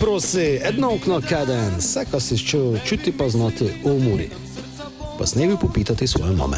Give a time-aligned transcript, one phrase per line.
[0.00, 4.30] Prosi, edno okno kaden, vse, kar si čutil, čuti pa znati v umori.
[5.18, 6.56] Pa snevi popitati svoje mame.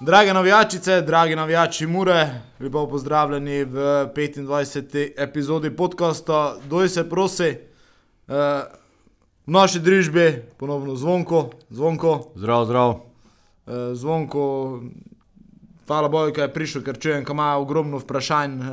[0.00, 2.30] Drage navijačice, dragi navijači Mure,
[2.60, 3.74] lepo pozdravljeni v
[4.06, 5.12] 25.
[5.16, 6.56] epizodi podcasta.
[6.64, 7.56] Doj se prosi, eh,
[9.46, 12.90] v naši družbi ponovno zvonko, zvonko, Zdrav, zdrav.
[13.66, 14.80] eh, zvonko.
[15.86, 18.66] Hvala Bogu, da je prišel, ker čujem, da ima ogromno vprašanj eh,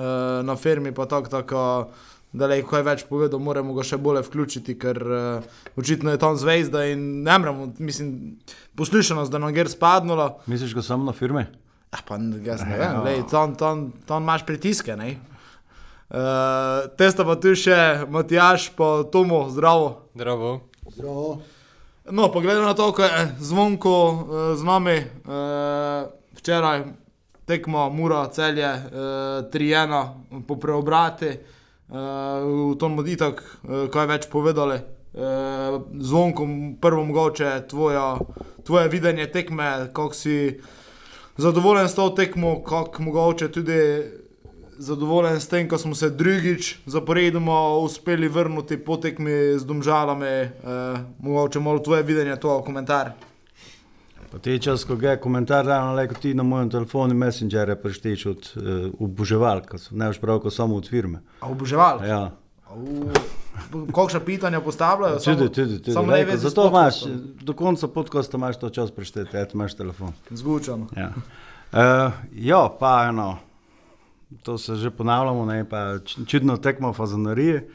[0.44, 1.90] na firmi, pa tako, tako
[2.32, 5.48] da le kaj več povedal, moramo ga še bolje vključiti, ker eh,
[5.80, 8.38] očitno je tam zvezda in ne moremo, mislim,
[8.78, 10.36] poslušanost, da nam gre spadnula.
[10.46, 11.48] Misliš, da samo na firmi?
[11.90, 14.96] Ja, pa jaz ne vem, lej, tam, imaš pritiske.
[14.96, 15.16] ne.
[16.10, 20.10] Uh, Testa pa tu še Matjaš, pa Tomo, zdravo.
[20.18, 21.42] Zdravo.
[22.10, 24.18] No, pa glede na to, ko je zvonko uh,
[24.58, 26.88] z nami, uh, včeraj
[27.50, 31.38] tekmo Mura, celje, uh, 3-1 po preobrati,
[31.90, 34.80] uh, v tom moditak, uh, kaj več povedali.
[35.10, 36.46] Uh, zvonko,
[36.82, 38.20] prvo mogoče tvoja,
[38.64, 40.60] tvoje videnje tekme, kako si
[41.38, 43.82] zadovoljen s to tekmo, kako mogoče tudi
[44.80, 50.26] zadovoljen s tem, ko smo se drugič zaporedoma uspeli vrniti po tekmi z domžalami.
[50.26, 50.52] Eh,
[51.20, 53.12] mogoče malo tvoje videnje, to komentar.
[54.32, 58.26] Pa te čas, ko je komentar, ravno le kot ti na mojem telefonu, messengerje prešteš
[58.26, 58.64] od uh,
[59.00, 61.24] oboževal, ko so, ne veš prav, ko samo od firme.
[61.42, 62.04] A oboževal?
[62.06, 62.32] Ja.
[63.96, 65.18] Kakšna pitanja postavljajo?
[65.26, 65.94] Tudi, tudi, tudi.
[65.94, 67.00] samo Lej, največ zato imaš,
[67.42, 70.14] do konca podcasta imaš to čas prešteti, eto imaš telefon.
[70.30, 70.88] Zvučano.
[70.98, 71.10] Ja.
[71.74, 73.38] Uh, ja, pa eno,
[74.44, 77.70] to se že ponavljamo, ne, pa čudno tekmo fazanarije.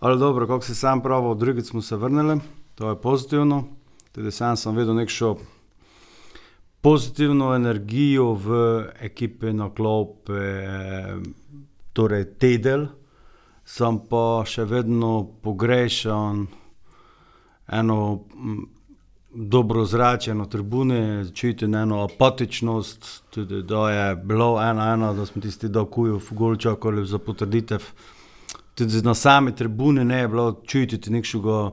[0.00, 2.40] Ali dobro, kako si sam pravi, drugič smo se vrnili,
[2.74, 3.64] to je pozitivno.
[4.12, 5.36] Tudi sam sem videl nekšo
[6.80, 11.16] pozitivno energijo v ekipi na klopi, eh,
[11.92, 12.86] torej tedel,
[13.64, 16.46] sem pa še vedno pogrešan
[17.70, 18.20] eno
[19.34, 25.42] dobro zrače na tribuni, čutim eno apatičnost, tudi da je bilo ena, ena, da smo
[25.42, 27.84] tisti, da kujo v gol čakali za potrditev.
[28.74, 31.70] Tudi na sami tribuni ne je bilo čutiti nekšega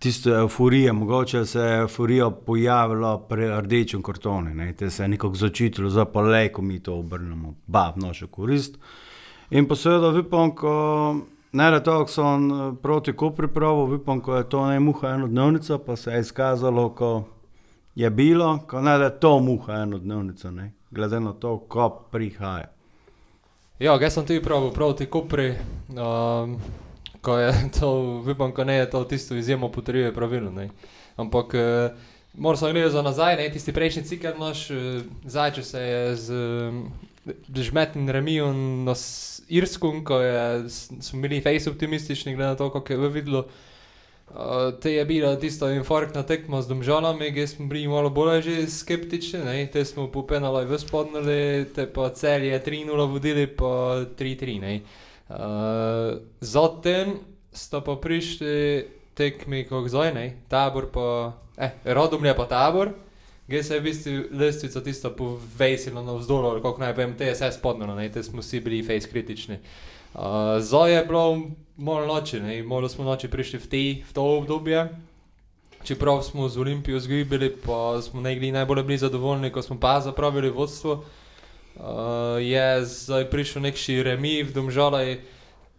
[0.00, 5.34] tisto euforijo, mogoče se je euforija pojavila pri rdečem kartonu, ne, te se je nekako
[5.34, 8.78] začutilo, zdaj pa le, ko mi to obrnemo, ba, v našo korist.
[9.50, 10.72] In pa seveda, upam, ko
[11.52, 15.14] ne da to, ko sem eh, proti Kopri pravil, upam, ko je to ne muha
[15.18, 17.24] enodnevnica, pa se je izkazalo, ko
[17.94, 22.70] je bilo, ko ne da to muha enodnevnica, ne, glede na to, ko prihaja.
[23.78, 25.54] Ja, jaz sem tudi prav proti Kopri,
[25.88, 26.56] um,
[27.20, 27.90] ko je to,
[28.30, 30.50] upam, ko ne je to tisto izjemno potrjuje pravilno.
[30.50, 30.68] Ne.
[31.16, 31.96] Ampak uh,
[32.34, 34.76] moram se gledati za nazaj, ne, tisti prejšnji cikl naš, uh,
[35.24, 36.92] zajče se je z um,
[37.54, 38.94] žmetnim remijem na
[39.48, 40.68] Irskom, ko je,
[41.00, 43.44] smo bili face optimistični, glede na to, kako je v videlo.
[44.30, 48.66] Uh, te je bila tista infarktna tekma z domžalami, kjer smo bili malo bolj že
[48.70, 49.66] skeptični, ne?
[49.66, 54.80] te smo po penalaj vzpodnili, te pa cel je 3-0 vodili, pa 3-3.
[55.30, 55.36] Ne.
[55.36, 57.18] Uh, zatem
[57.52, 60.26] sta pa prišli tekmi kot zdaj, ne?
[60.48, 62.92] tabor pa, eh, Radomlje pa tabor,
[63.48, 67.26] kjer se je v bistvu lestvica tista povesila na vzdolj, ali kako naj povem, te
[67.26, 68.08] je vse spodnjeno, ne?
[68.08, 69.58] te smo vsi bili face kritični.
[70.14, 72.62] Uh, zdaj je bilo malo noči, ne?
[72.62, 74.88] malo smo noči prišli v, te, v to obdobje.
[75.80, 80.00] Čeprav smo z Olimpijo zgibili, pa smo ne bili najbolj bili zadovoljni, ko smo pa
[80.00, 81.04] zapravili vodstvo.
[81.76, 85.14] Uh, je zdaj prišel nek širemi v Domžalaj,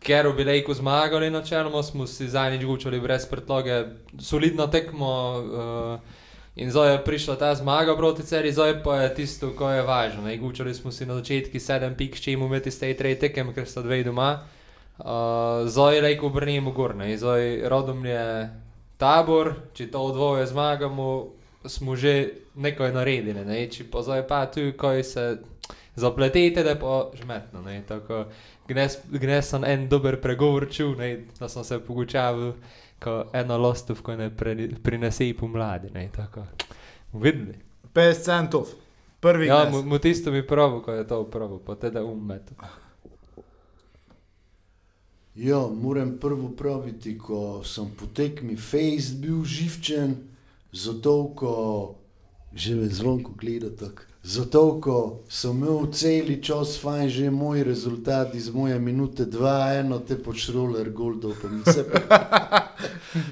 [0.01, 3.83] ker bi lejko zmagali načeloma, smo si zadnjič gučali brez predloge,
[4.19, 5.13] solidno tekmo.
[5.37, 6.19] Uh,
[6.55, 10.21] In zdaj je prišla ta zmaga proti celi, zdaj pa je tisto, ko je važno.
[10.21, 10.37] ne.
[10.37, 13.63] Gučali smo si na začetku sedem pik, če imamo imeti z tej trej tekem, ker
[13.63, 14.43] sta dve doma.
[14.99, 17.17] Uh, zdaj lejko obrnimo gor, ne.
[17.17, 18.51] zdaj rodom je
[18.97, 21.31] tabor, če to dvoje zmagamo,
[21.65, 23.45] smo že nekaj naredili.
[23.47, 23.63] Ne.
[23.71, 25.39] Če pa zdaj pa tu, ko se
[25.95, 27.61] zapletete, da je pa žmetno.
[27.61, 27.83] Ne.
[27.87, 28.25] Tako,
[28.67, 32.53] Gnes, gnes sem en dober pregovor čul, ne, da sem se pogučal,
[33.03, 35.89] ko eno lostovko ne pre, prinese pomladi.
[35.93, 36.45] Ne, tako.
[37.13, 37.57] Videli.
[37.93, 38.69] 50 centov,
[39.19, 42.53] prvi Ja, mu, mu tisto mi pravi, ko je to pravi, pa te da umet.
[45.35, 50.15] Ja, moram prvo praviti, ko sem po tekmi Face bil živčen,
[50.71, 51.55] zato ko
[52.53, 54.10] že me zvonko gleda tako.
[54.23, 60.15] Zato ko sem imel cel čas fajn, že moj rezultat iz moje minute 2-1, te
[60.15, 61.85] poč roller goldov, pa mi se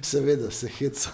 [0.01, 1.13] seveda se hecam.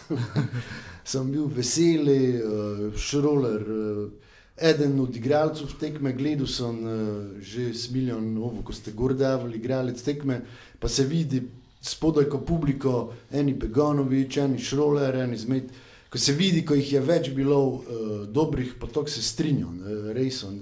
[1.04, 4.08] sem bil veseli, uh, šroler, uh,
[4.56, 10.02] eden od igralcev tekme, gledal sem uh, že s milijon, ovo, ko ste gordavali, igralec
[10.02, 10.40] tekme,
[10.80, 11.44] pa se vidi
[11.82, 15.70] spodaj, ko publiko, eni Begonovič, eni Šroler, eni Zmed.
[16.16, 17.82] Ko se vidi, ko jih je več bilo uh,
[18.28, 20.44] dobrih, pa to se strinjam, uh, res.
[20.44, 20.62] on-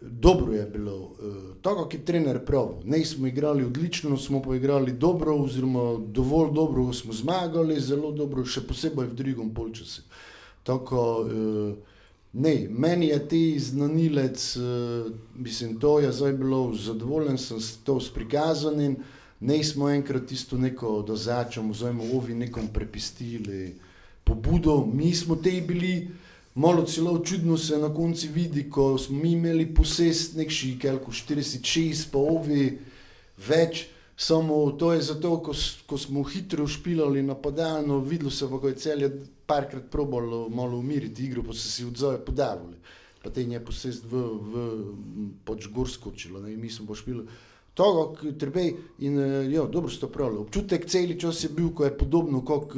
[0.00, 2.70] Dobro je bilo, uh, tako kot je trener prav.
[2.84, 8.44] Ne smo igrali odlično, smo pa igrali dobro, oziroma dovolj dobro smo zmagali, zelo dobro,
[8.44, 10.06] še posebej v drugem polčasu.
[10.62, 11.76] Tako, uh,
[12.32, 18.00] ne, meni je ti znanilec, uh, mislim, to je zdaj bilo zadovoljen, sem s to
[18.14, 18.96] prikazanim.
[19.40, 23.76] Ne smo enkrat tisto neko dozačamo, oziroma ovi nekom prepustili
[24.30, 26.08] pobudo, mi smo te bili.
[26.54, 32.08] Malo celo čudno se na koncu vidi, ko smo mi imeli posest nek šikelko 46,
[32.12, 32.78] pa ovi
[33.46, 33.84] več,
[34.16, 35.54] samo to je zato, ko,
[35.86, 39.10] ko smo hitro špilali napadalno, videlo se pa, ko je celje
[39.46, 42.76] parkrat probalo malo umiriti igro, pa so si odzove podavali.
[43.22, 44.66] Pa te je posest v, v
[45.46, 47.26] pač gor skočilo, ne, mi smo pa špili.
[47.78, 48.66] To, treba
[48.98, 50.42] in eh, jo, dobro ste pravili.
[50.42, 52.74] Občutek celi čas je bil, ko je podobno kot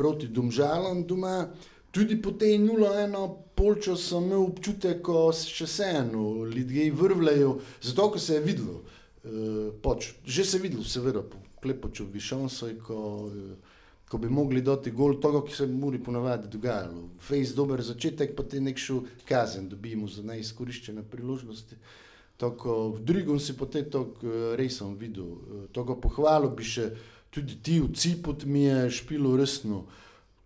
[0.00, 1.50] proti Domžalam doma.
[1.90, 3.12] Tudi po tej 0-1
[3.58, 7.50] polčas sem imel občutek, ko se še vseeno ljudje vrvljajo,
[7.82, 8.80] zato ker se je videlo.
[9.20, 13.56] Uh, že se je videlo, seveda, po klepoču bi šanso, ko, eh,
[14.08, 17.10] ko bi mogli dati gol, to, ki se muri ponavadi dogajalo.
[17.20, 21.76] Fejs dober začetek, pa ti nekšo kazen dobimo za neizkoriščene priložnosti.
[22.40, 24.14] Tako, v drugem si potem to
[24.56, 25.26] res sem videl.
[25.26, 26.94] Eh, To ga pohvalil bi še
[27.30, 29.84] tudi ti v Cipot mi je špilo resno.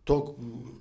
[0.04, 0.36] To,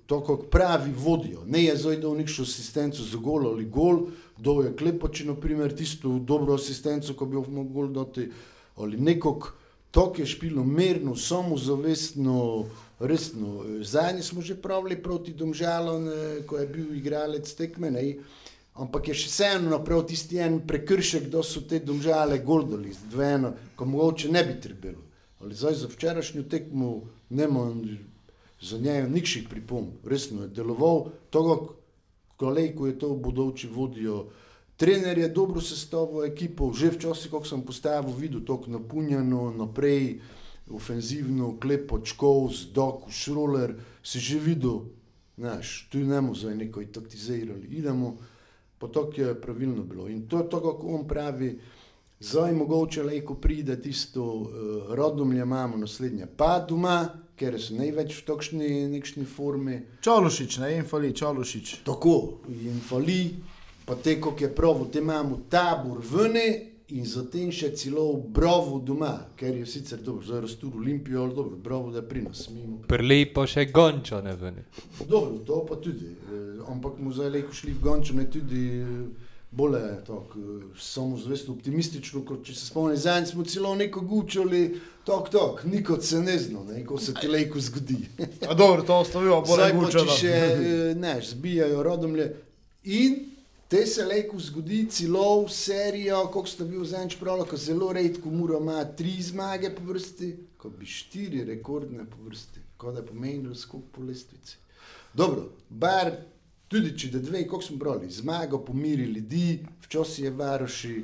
[0.06, 1.46] to kot pravi vodijo.
[1.48, 6.20] Ne je zdaj dal nekšno asistenco za gol ali gol, dal je klepoči, naprimer, tisto
[6.20, 8.28] dobro asistenco, ko bi jo mogel dati,
[8.76, 9.54] ali nekog,
[9.92, 12.66] to je špilo merno, samozavestno,
[13.00, 13.64] resno.
[13.80, 18.04] Zadnji smo že pravili proti Domžalom, eh, ko je bil igralec tekme, ne,
[18.76, 23.86] ampak je še vseeno naprav tisti en prekršek, da so te Domžale goldali, dvojeno, ko
[23.86, 25.13] mogoče ne bi trebalo.
[25.44, 27.72] Ali zdaj za včerajšnjo tekmo nema
[28.62, 31.76] za njega nikših pripomb, resno je deloval, togo
[32.38, 34.26] kolej, ko je to v bodoči vodijo.
[34.78, 40.22] Trener je dobro sestavil ekipo, že včasih, ko sem postavil, videl to napunjeno, naprej,
[40.72, 44.88] ofenzivno, klepo, čkov, zdok, šroler, si že videl,
[45.38, 48.18] znaš, tu ne moremo zdaj neko taktizirali, idemo,
[48.80, 50.08] pa to je pravilno bilo.
[50.08, 51.60] In to je to, kako on pravi,
[52.20, 54.50] zdaj mogoče lejko pride tisto uh,
[54.96, 59.80] rodomlje, imamo naslednje, pa doma, ker so največ v takšni nekšni formi.
[60.06, 61.80] Čalošič, ne, infali, Čalošič.
[61.86, 63.34] Tako, in fali,
[63.86, 68.06] pa te, kot je prav, te imamo tabor vne in zatem še celo
[68.36, 72.22] brovo doma, ker je sicer dobro, zdaj rastur Olimpijo, ali dobro, brovo da je pri
[72.28, 72.46] nas.
[72.88, 74.66] Prli pa še gončo ne veni.
[75.02, 79.32] Dobro, to pa tudi, eh, ampak mu zdaj leko šli v Gončane tudi eh,
[80.06, 85.64] tako, eh, samozavestno optimistično, kot če se spomnim, zadnji smo celo neko gučali, tok, tok,
[85.64, 86.38] nikot se ne
[86.86, 88.00] ko se ti leko zgodi.
[88.50, 92.28] A dobro, to ostavijo, bolj Zdaj pa če še eh, ne, zbijajo rodomlje.
[92.84, 93.20] In
[93.70, 98.34] te se leko zgodi celo v serijo, kot ste bil zadnjič pravili, ko zelo redko
[98.34, 103.08] mora ima tri zmage po vrsti, ko bi štiri rekordne po vrsti, kot da je
[103.14, 104.58] pomenilo skok po lestvici.
[105.14, 106.16] Dobro, bar
[106.74, 110.96] tudi če da dve, kot smo brali, zmago pomiri ljudi, včasih je varoši,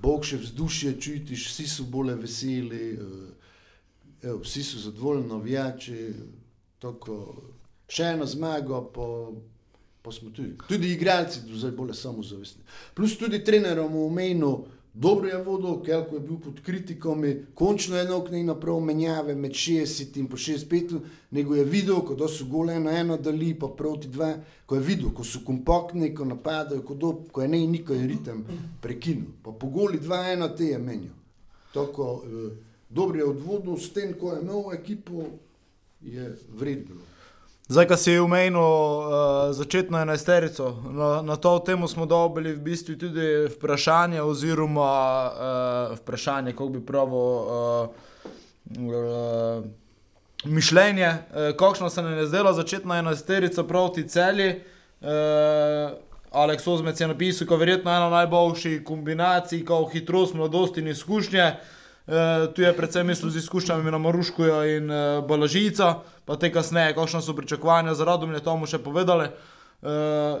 [0.00, 6.02] bog še vzdušje čutiš, vsi so bolj veseli, eh, vsi so zadovoljni, navijači,
[6.80, 7.16] tako,
[7.88, 9.06] še eno zmago, pa,
[10.04, 10.56] pa smo tudi.
[10.68, 12.64] Tudi igralci so zdaj bolj samozavestni.
[12.96, 14.52] Plus tudi trenerom v omenu,
[14.94, 19.52] dobro je vodil, Kelko je bil pod kritikami, končno je nok ne naprav menjave med
[19.52, 20.98] 60 in po 65,
[21.30, 24.34] nego je videl, ko so gole eno eno dali, pa proti dva,
[24.66, 28.08] ko je videl, ko so kompaktni, ko napadajo, ko, do, ko je ne niko in
[28.08, 28.44] ritem
[28.80, 29.30] prekinil.
[29.42, 31.14] Pa po goli dva ena te je menil.
[31.74, 32.50] Tako, eh,
[32.88, 35.24] dobro je odvodil, s tem, ko je imel ekipo,
[36.02, 36.96] je vredno.
[37.70, 39.06] Zdaj, ko si umenil uh,
[39.54, 44.90] začetno enajsterico, na, na to temo smo dobili v bistvu tudi vprašanje, oziroma
[45.30, 47.88] uh, vprašanje, kako bi pravo uh,
[48.74, 49.64] uh,
[50.44, 54.50] mišljenje, uh, kakšno se nam je zdela začetna enajsterica proti celi.
[55.00, 55.94] Uh,
[56.30, 61.54] Aleks Ozmec je napisal, da je verjetno ena najboljših kombinacij, kot hitrost, mladost in izkušnje.
[62.06, 66.94] Uh, tu je predvsem mislil z izkušnjami na Maruškoju in uh, Balažica, pa te kasneje,
[66.94, 69.28] kakšno so pričakovanja za radom, je tomu še povedali.
[69.82, 70.40] Uh,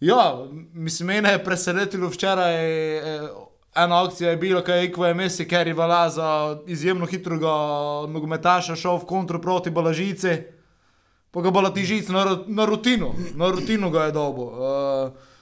[0.00, 0.44] ja,
[0.74, 2.54] mislim, mene je presenetilo včeraj.
[2.98, 3.28] Eh,
[3.74, 7.54] ena akcija je bila, ko je Ikva Messi, ker je vala za izjemno hitrega
[8.08, 10.36] nogometaša šel v kontro proti Balažici,
[11.30, 14.44] pa ga Balatižic na, ru- na rutino, na rutino ga je dobo.
[14.44, 15.34] Uh,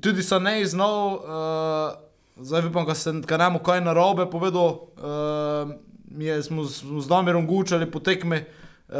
[0.00, 2.07] Tudi so ne znal, uh,
[2.40, 4.66] zdaj upam, da se nam kaj narobe povedal.
[4.66, 5.74] Uh,
[6.18, 8.44] je, smo, smo z Domirom gučali po tekmi,
[8.88, 8.94] uh,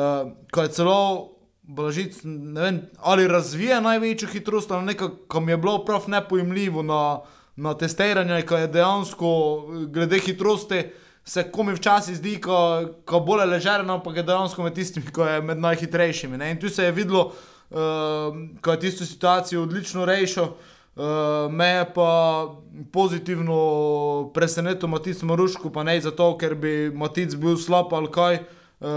[0.52, 1.30] ko je celo
[1.62, 6.82] Blažic, ne vem, ali razvija največjo hitrost, ali nekaj, ko mi je bilo prav nepojemljivo
[6.82, 7.20] na,
[7.56, 9.28] na testiranju, ko je dejansko
[9.86, 10.82] glede hitrosti.
[11.28, 12.56] Se komi včasih zdi, ko,
[13.04, 16.38] ko bolj ležerno, ampak je dejansko med tistimi, ki je med najhitrejšimi.
[16.40, 16.50] Ne?
[16.50, 20.54] In tu se je videlo, uh, ko je tisto situacijo odlično rešil.
[21.50, 22.10] Me je pa
[22.92, 28.40] pozitivno presenetil Matic Maruško, pa ne zato, ker bi Matic bil slab ali kaj.
[28.80, 28.88] Uh,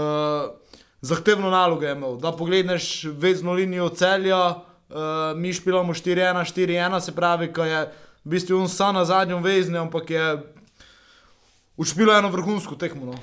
[1.02, 2.16] zahtevno nalogo je imel.
[2.16, 4.96] Da pogledeš vezno linijo celja, uh,
[5.36, 7.86] mi špilamo 4-1, 4-1, se pravi, ko je
[8.24, 10.42] v bistvu on sam na zadnjem vezni, ampak je
[11.76, 13.06] učpilo eno vrhunsko tekmo.
[13.06, 13.18] No.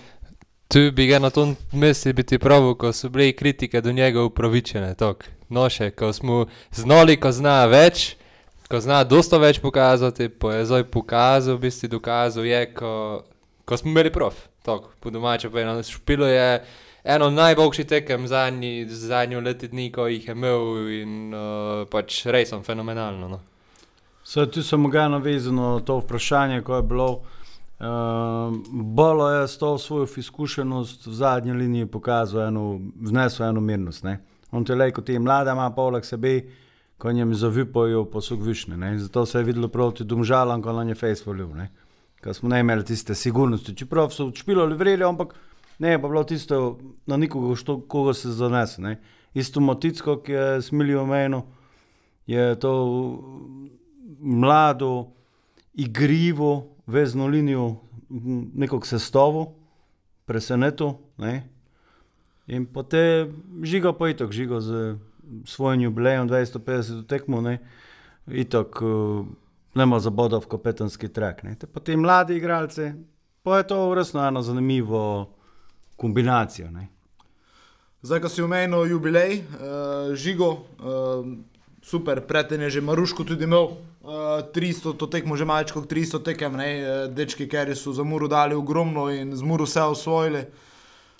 [0.67, 4.93] Tu bi ga na tom mestu biti prav, ko so bile kritike do njega upravičene.
[4.95, 5.25] Tok.
[5.49, 8.15] Noše, ko smo znali, ko zna več,
[8.69, 12.91] ko zna dosta več pokazati, pa je zdaj pokazal, v bistvu dokazal je, ko,
[13.65, 14.37] ko smo imeli prav.
[14.65, 16.61] Tok, po domače povedano, špilo je
[17.03, 22.53] eno najboljših tekem zadnji, zadnjo leti dni, ko jih je imel in uh, pač res
[22.53, 23.31] sem fenomenalno.
[23.31, 23.41] No.
[24.23, 27.09] Se tu sem ga navezal na to vprašanje, ko je bilo.
[27.79, 32.51] Uh, Bolo je s to svojo izkušenost v zadnji liniji pokazal,
[33.01, 34.03] vnesel eno mirnost.
[34.03, 34.19] Ne?
[34.51, 36.41] On te le, kot je mlada, ima poleg sebe,
[36.99, 38.77] ko njem zavipajo posug višne.
[38.77, 38.97] Ne?
[38.99, 41.37] Zato se je videlo proti domžalam, ko nam je Facebook,
[42.23, 43.75] ko smo ne imeli tiste sigurnosti.
[43.75, 45.33] Čeprav so špilali vreli, ampak
[45.79, 48.81] ne, pa bilo tisto na nikogo, što, koga se zanese.
[48.81, 48.99] Ne?
[49.33, 51.43] Isto Moticko, ki je smilil menu,
[52.27, 52.73] je to
[54.19, 55.11] mlado,
[55.73, 57.75] igrivo, vezno linijo,
[58.53, 59.53] nekog sestavo,
[60.25, 60.93] presenetil.
[61.17, 61.47] Ne?
[62.47, 63.31] In potem
[63.63, 64.97] žiga pa itok, žiga z
[65.45, 67.59] svojim jubilejem 250 tekmo, ne?
[68.27, 69.25] itok uh,
[69.73, 71.43] nema zabodov kapetanski trek.
[71.43, 71.55] Ne?
[71.55, 72.91] Te potem mladi igralci,
[73.43, 75.29] pa je to resno eno zanimivo
[75.95, 76.71] kombinacijo.
[76.71, 76.87] Ne?
[78.01, 81.25] Zdaj, ko si omenil jubilej, uh, žigo, uh,
[81.81, 83.63] super, preten je že Maruško tudi imel.
[83.99, 86.69] Uh, 300, to tekmo že malo kot 300 tekem, ne,
[87.11, 90.45] dečki, ker so za Muru dali ogromno in z Muru vse osvojili.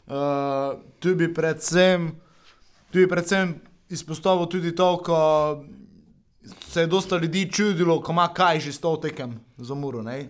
[0.08, 2.08] Uh, tu bi predvsem,
[2.90, 3.60] tu bi predvsem
[3.90, 5.20] izpostavil tudi to, ko
[6.68, 10.02] se je dosta ljudi čudilo, ko ima kaj že 100 tekem za Muru.
[10.04, 10.30] Ne.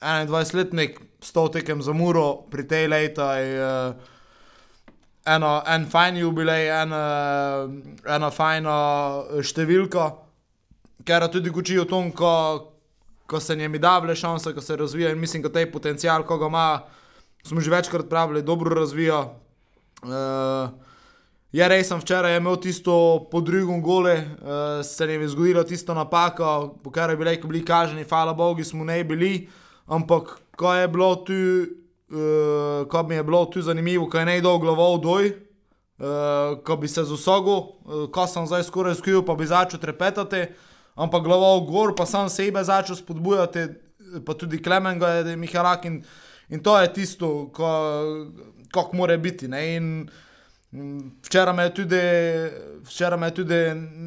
[0.00, 3.94] 21-letnik, 100 tekem za Muro, pri tej leti je uh,
[5.24, 7.02] eno, en fajn jubilej, ena,
[8.08, 8.76] ena fajna
[9.44, 10.10] številka,
[11.04, 12.32] ker tudi uči o tom, ko,
[13.28, 16.38] ko se njemi da vle šanse, ko se razvija in mislim, da ta potencial, ko
[16.38, 16.68] ga ima,
[17.44, 19.26] smo že večkrat pravili, dobro razvija.
[20.00, 20.89] Uh,
[21.50, 25.94] Je res, sem včeraj imel tisto po drugem gole, uh, se jim je zgodila tisto
[25.94, 29.48] napaka, po kateri bi rekli, bili kaženi, hvala Bogu, smo ne bili.
[29.90, 31.34] Ampak, ko je bilo tu,
[32.14, 35.32] uh, ko mi je bilo tu zanimivo, ko je ne dolgo glavo doj,
[35.98, 39.82] uh, ko bi se z usogo, uh, ko sem zdaj skoraj skril, pa bi začel
[39.82, 40.46] trepetati,
[40.94, 43.66] ampak glavo gor, pa sem sebe začel spodbujati,
[44.22, 46.04] pa tudi Klemen ga je Mihalak in,
[46.46, 47.50] in to je tisto,
[48.70, 49.50] kako mora biti.
[50.72, 52.00] Včeraj me je tudi,
[52.86, 53.60] včeraj me je tudi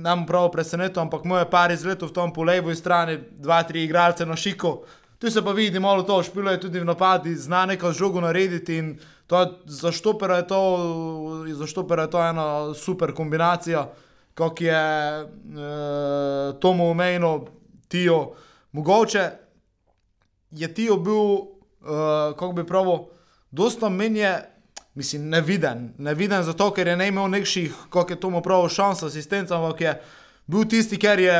[0.03, 4.25] nam prav presenetil, ampak moj par izletov v tom po levi strani, dva, tri igralce
[4.25, 4.77] na šiko,
[5.23, 8.75] Tu se pa vidi malo to, špilo je tudi v napadi, zna neko žogo narediti
[8.75, 10.59] in to, za štopera je to,
[11.47, 13.85] za štopera je to ena super kombinacija,
[14.35, 15.23] kot je e,
[16.59, 17.39] Tomo omenil,
[17.87, 18.33] Tijo.
[18.71, 19.29] Mogoče
[20.51, 23.07] je Tijo bil, e, kako bi pravil,
[23.51, 24.41] dosta menje,
[24.93, 25.93] mislim, neviden.
[25.97, 29.93] Neviden zato, ker je ne imel nekših, kot je Tomo pravil, šans asistenca, ampak je
[30.47, 31.37] bil tisti, ker je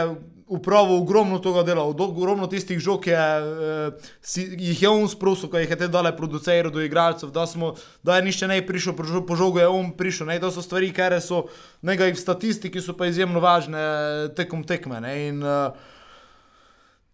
[0.54, 3.92] upravo ogromno tega dela, ogromno tistih žog je, eh,
[4.22, 7.74] si, jih je on sprosil, ko jih je te dale producerju do igralcev, da, smo,
[8.04, 8.94] da je nišče ne prišel,
[9.28, 10.28] po žogu je on prišel.
[10.28, 10.40] Ne?
[10.40, 11.48] To so stvari, ker so
[11.82, 15.02] nekaj v statistiki, so pa izjemno važne eh, tekom tekme.
[15.02, 15.16] Ne?
[15.30, 15.74] In uh,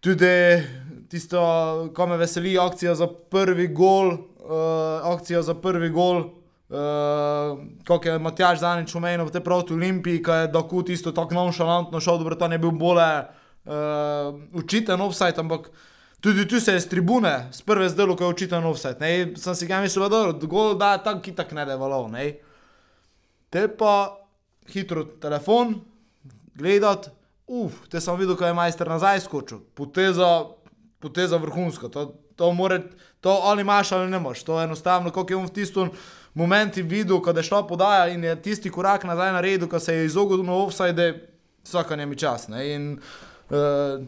[0.00, 0.34] tudi
[1.10, 1.40] tisto,
[1.94, 4.16] ko me veseli, akcija za prvi gol,
[4.50, 6.24] uh, akcija za prvi gol.
[6.70, 12.00] Uh, kot je Matjaž Zanič omenil, te proti Olimpiji, ki je tako tisto tako nonšalantno
[12.00, 13.08] šel, da je bil bolje
[13.64, 15.70] uh, učiten offside, ampak
[16.20, 19.00] tudi tu se je z tribune, s prve zdelo, ko je učiten offside.
[19.00, 19.36] Ne?
[19.36, 22.08] Sem si ga mislil, da je gol, da je tako, ki tako ne devalo.
[22.08, 22.32] Ne?
[23.50, 24.20] Te pa
[24.70, 25.80] hitro telefon,
[26.54, 27.10] gledati,
[27.50, 30.46] uf, te sem videl, ko je majster nazaj skočil, poteza,
[31.02, 31.90] poteza vrhunska.
[31.90, 32.78] To, to, more,
[33.20, 35.90] to ali imaš ali ne imaš, to je enostavno, kot je on v tistem
[36.34, 40.06] momenti videl, ko je šla podaja in je tisti korak nazaj naredil, ko se je
[40.06, 41.28] izognil na offside,
[41.64, 42.48] vsaka njemi čas.
[42.48, 42.74] Ne?
[42.74, 43.00] In
[43.50, 44.06] Uh,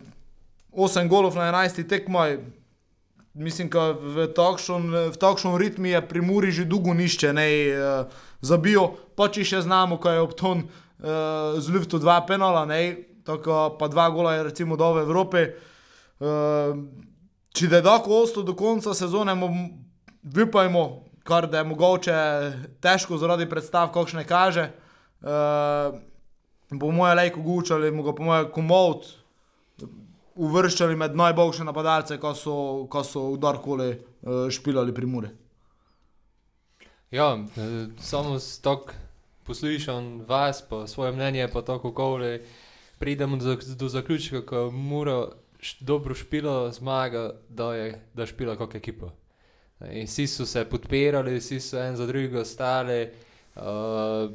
[0.73, 2.39] 8 golov na 11 tekmoj.
[3.35, 4.29] Mislim, da v
[5.17, 8.07] takšnem ritmu je pri Muri že dolgo nišče ne uh,
[8.41, 13.75] zabijo, pa če še znamo, ko je obton uh, z Ljubtu dva penala, ne, tako
[13.81, 15.57] pa dva gola je recimo do Evrope.
[16.21, 16.77] Uh,
[17.53, 19.35] če da je tako ostalo do konca sezone,
[20.23, 20.85] vipajmo,
[21.23, 22.17] kar da je mogoče
[22.83, 24.71] težko zaradi predstav, kakšne kaže.
[25.23, 25.99] Uh,
[26.71, 29.07] bo moje lajko gučali, mu ga po moje komod
[30.35, 32.57] uvrščali med najboljše napadalce, ko so,
[32.91, 35.31] ko so kdorkoli uh, špilali pri Muri.
[37.13, 38.95] Ja, eh, samo stok
[39.45, 42.41] poslušam vas, pa svoje mnenje, pa tako koli
[42.99, 45.27] pridemo do, do zaključka, ko mora
[45.81, 49.11] dobro špilo zmaga, da je da špila kot ekipa.
[49.91, 53.11] In vsi so se podpirali, vsi so en za drugega stali.
[53.57, 54.31] Uh,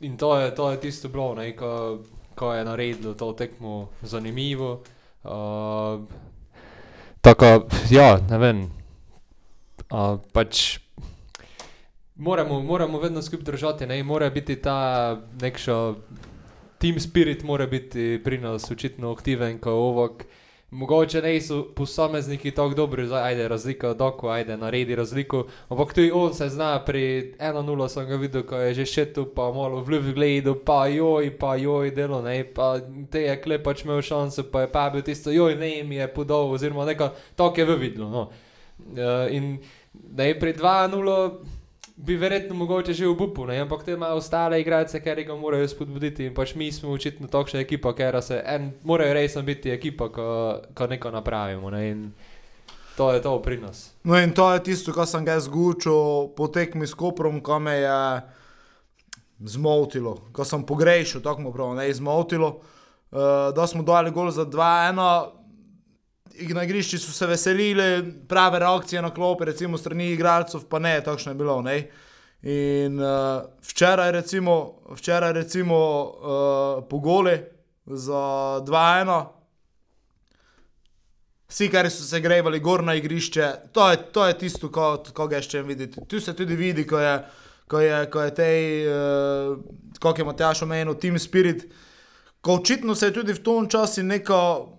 [0.00, 1.98] in to je, to je tisto bilo, ne, ko,
[2.34, 4.82] ko je naredilo to tekmo zanimivo.
[5.24, 6.02] Uh,
[7.20, 8.64] tako, ja, ne vem.
[9.90, 10.78] Uh, pač
[12.14, 15.94] moramo, moramo vedno skupaj držati, ne, mora biti ta nekša
[16.78, 20.24] team spirit, mora biti pri nas očitno aktiven, ko ovok.
[20.74, 26.10] Mogoče ne so posamezniki tako dobri, da ajde razlika, doko ajde naredi razliko, ampak tudi
[26.14, 29.84] on se zna, pri 1-0 sem ga videl, ko je že še tu, pa malo
[29.86, 32.74] v ljubi gledal, pa joj, pa joj delo, ne, pa
[33.10, 36.50] te je klepač imel šanso, pa je pa bil tisto, joj, ne, mi je podal,
[36.50, 38.28] oziroma nekaj, tako je v vidlo, no.
[38.74, 39.60] Uh, in
[39.94, 41.53] ne, pri 2-0
[41.96, 43.60] bi verjetno mogoče že v Bupu, ne?
[43.60, 46.26] ampak te imajo ostale igralce, ker ga morajo spodbuditi.
[46.26, 50.26] In pač mi smo očitno takšna ekipa, ker se en, morajo resno biti ekipa, ko,
[50.74, 51.70] ko nekaj napravimo.
[51.70, 51.82] Ne?
[51.90, 52.12] In
[52.96, 53.92] to je to pri nas.
[54.04, 57.78] No in to je tisto, kar sem ga zgučil po tekmi s Koprom, ko me
[57.78, 57.98] je
[59.54, 62.60] zmotilo, ko sem pogrešil, tako mu prav, ne izmotilo.
[63.14, 65.43] Uh, da smo dali gol za 2-1
[66.54, 71.32] na igrišču so se veselili, prave reakcije na klopi, recimo strani igralcev, pa ne, takšno
[71.32, 71.62] je bilo.
[71.62, 71.76] Ne?
[72.42, 77.38] In uh, včeraj, recimo, včeraj recimo uh, po goli
[77.86, 78.24] za
[78.66, 79.24] 2-1,
[81.48, 85.40] vsi, ki so se grevali gor na igrišče, to je, to je tisto, ko ga
[85.40, 86.04] še vidite.
[86.08, 87.16] Tu se tudi vidi, ko je,
[87.68, 89.58] ko je, ko je tej, uh,
[89.98, 91.64] kako je Matjaš omenil, team spirit.
[92.44, 94.73] Ko očitno se je tudi v tom času neko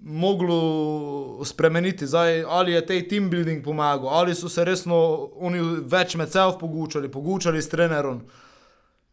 [0.00, 6.14] moglo spremeniti, Zdaj, ali je tej team building pomagal, ali so se resno oni več
[6.16, 8.22] med seboj pogučali, pogučali s trenerom.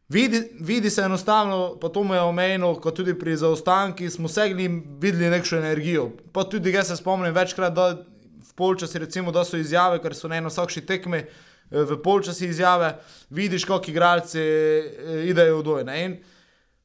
[0.09, 4.63] Vidi, vidi se enostavno, pa to mu je omenjeno, kot tudi pri zaostankih, smo segli
[4.63, 6.11] in videli neko energijo.
[6.31, 10.31] Pa tudi jaz se spomnim večkrat, da v polčasi, recimo, da so izjave, ker so
[10.31, 12.95] na eno vsakši tekmi, eh, v polčasi izjave,
[13.29, 15.99] vidiš, kako igralci eh, idejo v dojne.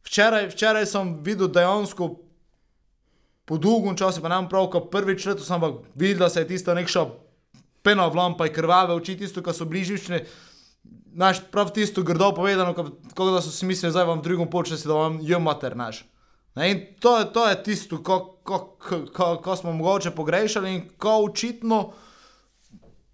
[0.03, 2.11] Včeraj, včeraj sem videl dejansko
[3.45, 5.61] po dolgem času, pa nam prav, ko prvič leto sem
[5.95, 7.07] videl, da se je tisto nekša
[7.83, 10.25] pena v lampa, krvave oči, tisto, kar so bližnjične.
[11.13, 14.95] Naš prav tisto grdo povedano, kako da so si mislili, da vam drugom počasi, da
[14.95, 16.05] vam je mater naš.
[16.55, 18.77] Ne, in to je, to je tisto, ko, ko,
[19.13, 21.93] ko, ko smo mogoče pogrešali in ko očitno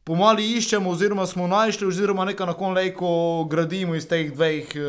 [0.05, 3.09] pomali iščemo, oziroma smo našli, oziroma nekaj na konlejko
[3.51, 4.85] gradimo iz teh dveh uh,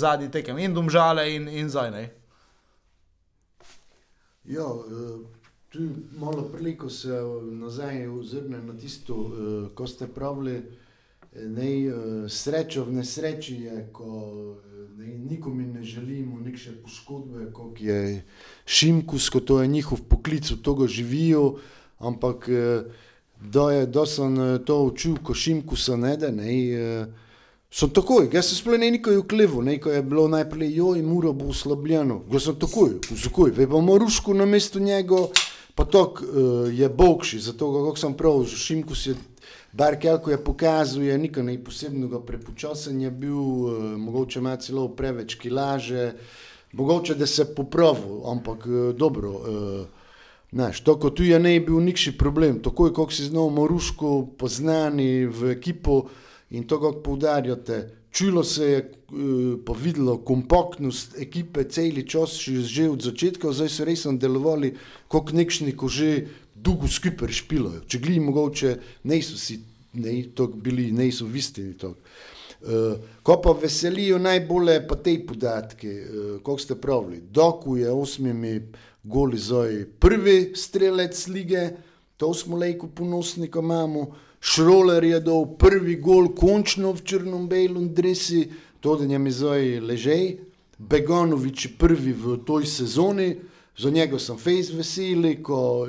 [0.00, 2.04] zadnjih tekem, in domžale in, in zdaj ne.
[4.48, 5.18] Ja, eh,
[5.68, 5.78] tu
[6.16, 7.08] malo priliko se
[7.42, 14.60] nazaj ozrne na tisto, eh, ko ste pravili, eh, ne srečo v nesreči je, ko
[15.30, 18.24] nikomu ne želimo nekše poškodbe, kot je
[18.66, 21.58] Šimkus, ko to je njihov poklic, v togo živijo,
[21.98, 22.48] ampak
[23.40, 26.52] da je, da sem to učil, ko Šimkusa ne da, ne,
[27.74, 32.20] Sem takoj, jaz sem sploh nekaj ukleval, nekaj je bilo najprej, joj, mura bo uslabljeno.
[32.30, 35.24] Jaz sem takoj, takoj, ve pa Maruško na mestu njega,
[35.74, 39.16] pa to uh, je bogši, zato kako sem prav, z Šimku si je,
[39.72, 44.86] bar kelko je pokazal, je nikaj ne posebnega prepočasen je bil, uh, mogoče ima celo
[44.94, 46.12] preveč kilaže,
[46.72, 49.30] mogoče da se popravil, ampak uh, dobro.
[49.30, 49.86] Uh,
[50.54, 55.26] Znaš, to, ko tu je ne bil nikši problem, takoj, kako si znal Maruško poznani
[55.26, 56.04] v ekipo,
[56.54, 57.78] in to, kako poudarjate,
[58.14, 63.84] čulo se je uh, pa videlo kompaktnost ekipe, cel čas, že od začetka, zdaj so
[63.84, 64.74] res delovali
[65.08, 67.82] kot nekšni, ko že dolgo skupaj špilajo.
[67.90, 68.76] Če gli mogoče,
[69.10, 69.58] ne so si
[69.98, 70.14] ne,
[70.62, 71.74] bili, ne so vistini.
[72.64, 78.60] Uh, ko pa veselijo najbolje pa te podatke, uh, kot ste pravili, Doku je osmimi
[79.04, 81.70] goli zdaj prvi strelec lige,
[82.16, 84.06] to smo lejko ponosni, ko imamo.
[84.44, 88.44] Šroler je dal prvi gol, končno v črno-belem dresi,
[88.84, 90.24] to da njemu zdaj ležej.
[90.78, 93.36] Beganovič je prvi v toj sezoni,
[93.78, 95.88] za njega sem fejs veseli, ko uh,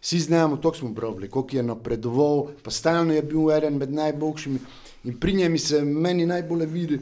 [0.00, 4.60] vsi znamo, to smo pravili, koliko je napredoval, pa stalno je bil eden med najboljšimi.
[5.04, 7.00] In pri njemi se meni najbolj vidi,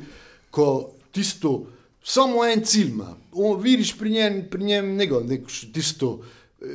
[0.50, 1.66] ko tisto,
[2.02, 3.12] samo en cilj ima.
[3.32, 6.20] On, vidiš pri njem, pri njem nego, nek, tisto,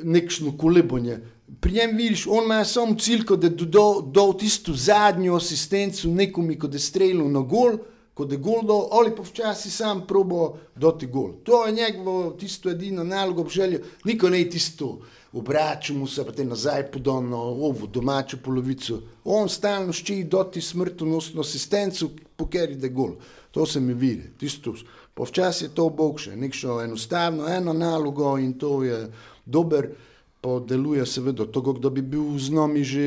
[0.04, 1.18] nekšno kolebanje.
[1.62, 6.68] Pri njem vidiš, on ima samo cilj, da do, do tisto zadnjo asistenco nekomu, ko
[6.68, 7.78] da strelil na gol,
[8.14, 11.34] ko da gol do, ali pa včasih sam probo doti gol.
[11.44, 15.00] To je njegovo tisto edino nalogo, željo, niko ne tisto.
[15.34, 19.00] Obračamo se, pa te nazaj podano, ovo domačo polovico.
[19.24, 23.16] On stalno ščiti doti smrtonosno asistenco, pokeri da gol.
[23.52, 24.76] To se mi vidi, tisto.
[25.14, 29.12] Pa včasih je to bogše, nekšno enostavno, eno nalogo in to je
[29.46, 29.90] dober,
[30.44, 33.06] pa deluje seveda, to kot da bi bil z nami že,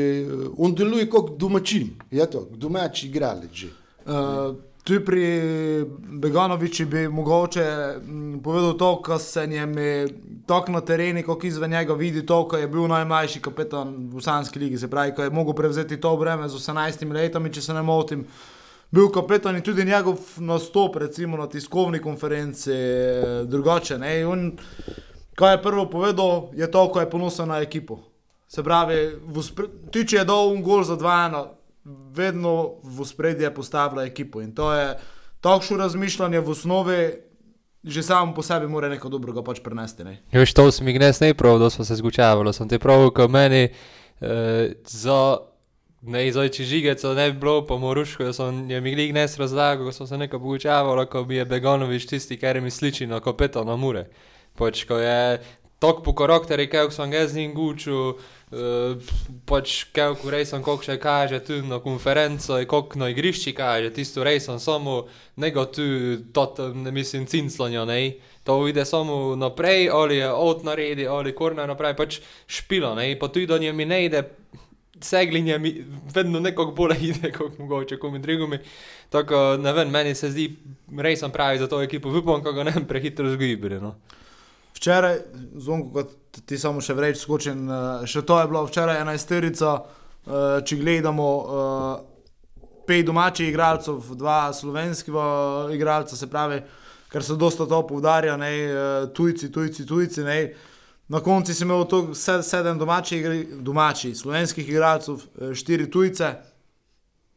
[0.57, 3.69] on deluje kot domačin, je to, domač igralec že.
[4.07, 5.85] Uh, tu pri
[6.23, 7.67] Beganoviču bi mogoče
[8.07, 10.07] m, povedal to, kar se njemi
[10.47, 14.59] tako na terenu, kot izven njega vidi to, ko je bil najmlajši kapetan v Sanski
[14.59, 17.83] ligi, se pravi, ko je mogel prevzeti to breme z 18 letami, če se ne
[17.83, 18.25] motim.
[18.91, 23.99] Bil kapetan in tudi njegov nastop, recimo na tiskovni konferenci, eh, drugače.
[23.99, 24.21] Ne?
[24.21, 24.53] In
[25.37, 28.01] kaj je prvo povedal, je to, ko je ponosen na ekipo.
[28.49, 31.45] Se pravi, v spre- ti če je dal un gol za 2-1,
[32.17, 34.41] vedno v spredje postavlja ekipo.
[34.41, 34.97] In to je
[35.41, 37.01] takšno razmišljanje v osnovi,
[37.85, 40.05] že samo po sebi mora nekaj dobrega pač prenesti.
[40.05, 40.19] Ne?
[40.33, 42.55] Ja, veš, to sem jih ne prav, da smo se zgučavali.
[42.55, 45.39] Sem ti prav, ko meni eh, za
[46.03, 49.93] ne izojči žigec, ne bi bilo po morušku, da sem jim jih nes razlagal, ko
[49.93, 53.77] smo se nekaj pogučavali, ko bi je Beganovič tisti, kar mi sliči na kopeta na
[53.77, 54.07] mure.
[54.57, 55.39] Pač, ko je
[55.79, 58.17] tok po karakteri, kaj sem ga z njim gučil,
[58.53, 58.97] eh,
[59.45, 64.25] pač kaj v rejsem, koliko še kaže tu na konferenco, koliko na igrišči kaže, tisto
[64.25, 65.85] rejsem samo, nego tu,
[66.33, 68.17] tot, ne mislim, cinclanja, ne.
[68.45, 73.29] To ide samo naprej, ali je od naredi, ali korna naprej, pač špilo, ne, pa
[73.29, 74.23] tudi do nje mi ne ide,
[75.01, 78.59] seglinje mi vedno nekako bolje ide, kot mogoče komi drugimi.
[79.11, 80.49] Tako, ne vem, meni se zdi,
[80.99, 83.95] res sem pravi za to ekipo, upam, kako ga ne prehitro zgibili, no.
[84.77, 85.19] Včeraj,
[85.57, 89.71] zvonko, kot ti samo še vreč skočen, eh, še to je bilo včeraj enajsterica,
[90.27, 92.03] eh, če gledamo eh,
[92.87, 95.11] pet domačih igralcev, dva slovenski
[95.75, 96.61] igralca, se pravi,
[97.11, 98.51] ker se dosta to povdarja, ne,
[99.15, 100.55] tujci, tujci, tujci, ne.
[101.09, 103.27] Na koncu si imel to se- sedem domačih,
[103.63, 105.23] domačih slovenskih igralcev,
[105.55, 106.31] štiri tujce.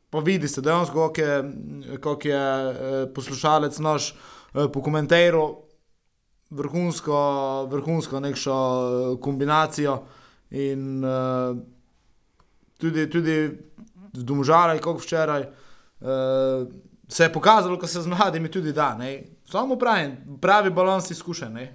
[0.09, 5.68] Pa vidi se dejansko, kako je, kako je poslušalec naš eh, pokomentiral,
[6.49, 7.17] vrhunsko,
[7.71, 9.99] vrhunsko nekšo eh, kombinacijo.
[10.49, 11.57] In uh,
[12.81, 13.35] tudi, tudi
[14.13, 16.65] v Domžalah, kot včeraj, uh,
[17.07, 18.95] se je pokazalo, da se z mladimi tudi da.
[18.97, 19.23] Ne?
[19.45, 20.09] Samo pravi,
[20.41, 21.53] pravi balans izkušen.
[21.53, 21.67] Ne?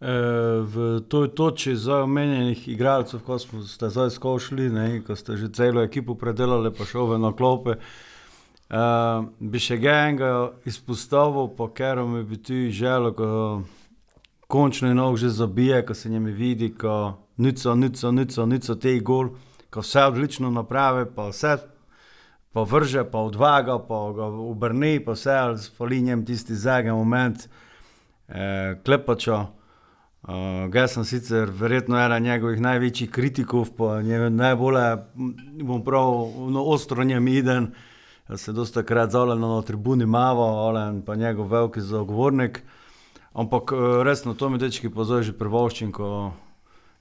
[0.00, 0.12] E,
[0.60, 4.68] v toj točki za omenjenih igralcev, ko smo zdaj skošli,
[5.06, 7.78] ko ste že celo ekipo predelali, pa šove na klope, e,
[8.68, 10.30] bi še ga enega
[10.66, 13.62] izpostavil, pa ker mi bi ti želel, ko
[14.46, 18.98] končno je nog že zabije, ko se njemi vidi, ko nico, nico, nico, nico te
[19.00, 19.30] gol,
[19.70, 21.56] ko vse odlično naprave, pa vse
[22.56, 27.48] pa vrže, pa odvaga, pa ga obrni, pa vse, ali fali njem tisti zadnji moment,
[28.28, 29.46] e, klepačo.
[30.26, 34.78] Uh, Jaz sem sicer verjetno ena njegovih največjih kritikov, pa njegov najbolj,
[35.62, 36.08] bom prav,
[36.50, 37.28] no, ostro njem.
[37.28, 37.68] Jaz
[38.34, 42.62] se dosta krat zavljam na tribuni Mavo, Olen pa njegov veliki zagovornik.
[43.32, 46.32] Ampak eh, resno, to mi dečki pozor že privoščim, ko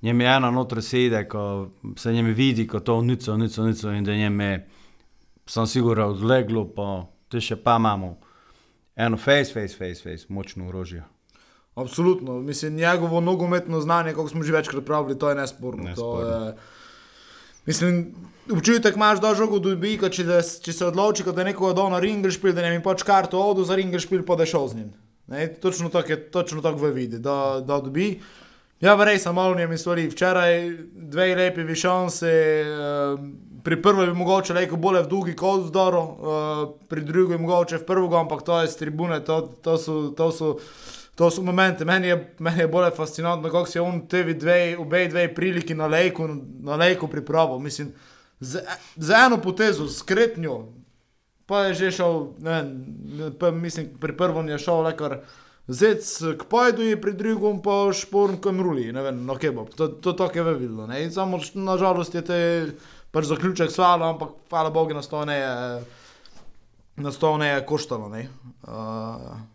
[0.01, 4.03] njem je ena notra sede, ko se njem vidi, ko to nico, nico, nico in
[4.03, 4.67] da njem je,
[5.47, 8.17] sem siguran, odleglo, pa te še pa imamo.
[8.95, 11.03] Eno face, face, face, face, močno orožje.
[11.75, 15.83] Absolutno, mislim, njegovo nogometno znanje, kot smo že večkrat pravili, to je nesporno.
[15.83, 16.45] To Nesporno.
[16.45, 16.53] je,
[17.65, 18.15] mislim,
[18.51, 21.99] občutek imaš, da žogo dobi, ko če, da, če se odloči, da nekoga da na
[22.03, 24.89] ringeršpil, da ne mi pač karto odu za ringeršpil, pa da je šel z njim.
[25.27, 28.19] Ne, točno tako je, točno tako v vidi, da, da dobi.
[28.84, 30.10] Ja, verjej sem malo njemi stvari.
[30.12, 33.23] Včeraj dve lepi višanse, eh,
[33.63, 37.79] pri prvi bi mogoče rekel bolje v dolgi kot v zdoru, eh, pri drugi mogoče
[37.81, 40.12] v prvoga, ampak to je z tribune, to, to so.
[40.17, 40.58] To so
[41.15, 45.08] To so momenti, meni je, meni je bolj fascinantno, kako je on te dve, obe
[45.08, 46.27] dve priliki na lejku,
[46.60, 47.60] na lejku pripravil.
[47.60, 47.93] Mislim,
[48.39, 50.65] z, z eno potezo, s kretnjo,
[51.45, 55.19] pa je že šel, ne, vem, pa, mislim, pri prvem je šel lekar
[55.67, 56.06] zec
[56.38, 59.74] k pojdu in pri drugem pa šporn k mruli, ne vem, na kebab.
[59.78, 61.04] To, to tako je videlo, ne.
[61.04, 62.39] In samo nažalost je te
[63.12, 65.52] pač zaključek svalo, ampak hvala Bogu nas to ne je,
[67.02, 68.28] nas to ne je koštalo, ne.
[68.67, 69.55] Uh,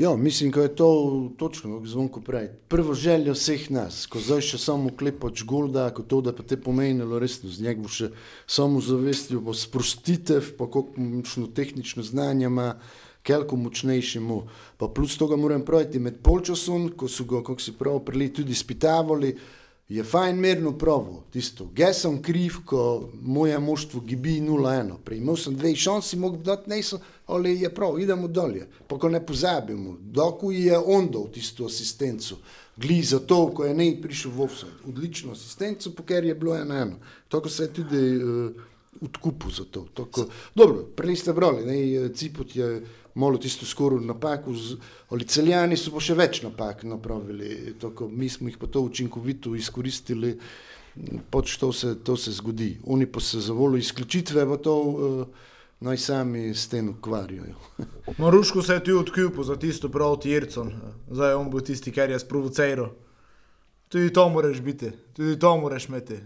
[0.00, 2.48] Ja, mislim, da je to točno, kako zvonko pravi.
[2.68, 6.56] Prvo željo vseh nas, ko zdaj še samo klepač golda, ko to, da pa te
[6.56, 8.08] pomenilo resno, z njega še
[8.48, 12.70] samo zavestjo, bo sprostitev, pa koliko močno tehnično znanje ima,
[13.28, 14.46] kelko močnejši mu.
[14.80, 18.56] Pa plus toga moram praviti, med polčasom, ko so ga, kako si prav prili, tudi
[18.56, 19.34] spitavali,
[19.90, 21.66] je fajn merno pravo, tisto.
[21.76, 24.92] Jaz sem kriv, ko moje moštvo gibi 0-1.
[25.04, 28.68] Prej imel sem dve šansi, mogo bi dati nisem, ali je prav, idemo dolje.
[28.86, 32.38] Pa ko ne pozabimo, doku je on dal tisto asistenco.
[32.76, 34.78] Gli za to, ko je nej prišel v offside.
[34.88, 36.94] Odlično asistenco, pa ker je bilo 1-1.
[37.28, 38.50] Tako se je tudi uh,
[39.00, 39.86] odkupil za to.
[39.94, 41.76] Tako, dobro, prej ste brali, ne,
[42.08, 42.82] Cipot je
[43.14, 44.76] malo tisto skoro napako, z-
[45.08, 49.54] ali celjani so pa še več napak napravili, tako, mi smo jih pa to učinkovito
[49.54, 50.38] izkoristili,
[51.30, 52.78] pač to se, to se zgodi.
[52.84, 55.26] Oni pa se za voljo izključitve, pa to uh,
[55.80, 57.54] naj sami s tem ukvarjajo.
[58.18, 60.72] Maruško se je tu odkupil za tisto proti Ircon,
[61.10, 62.90] zdaj on bo tisti, ker je sprovociral.
[63.88, 66.18] Tudi to moraš biti, tudi to moraš imeti.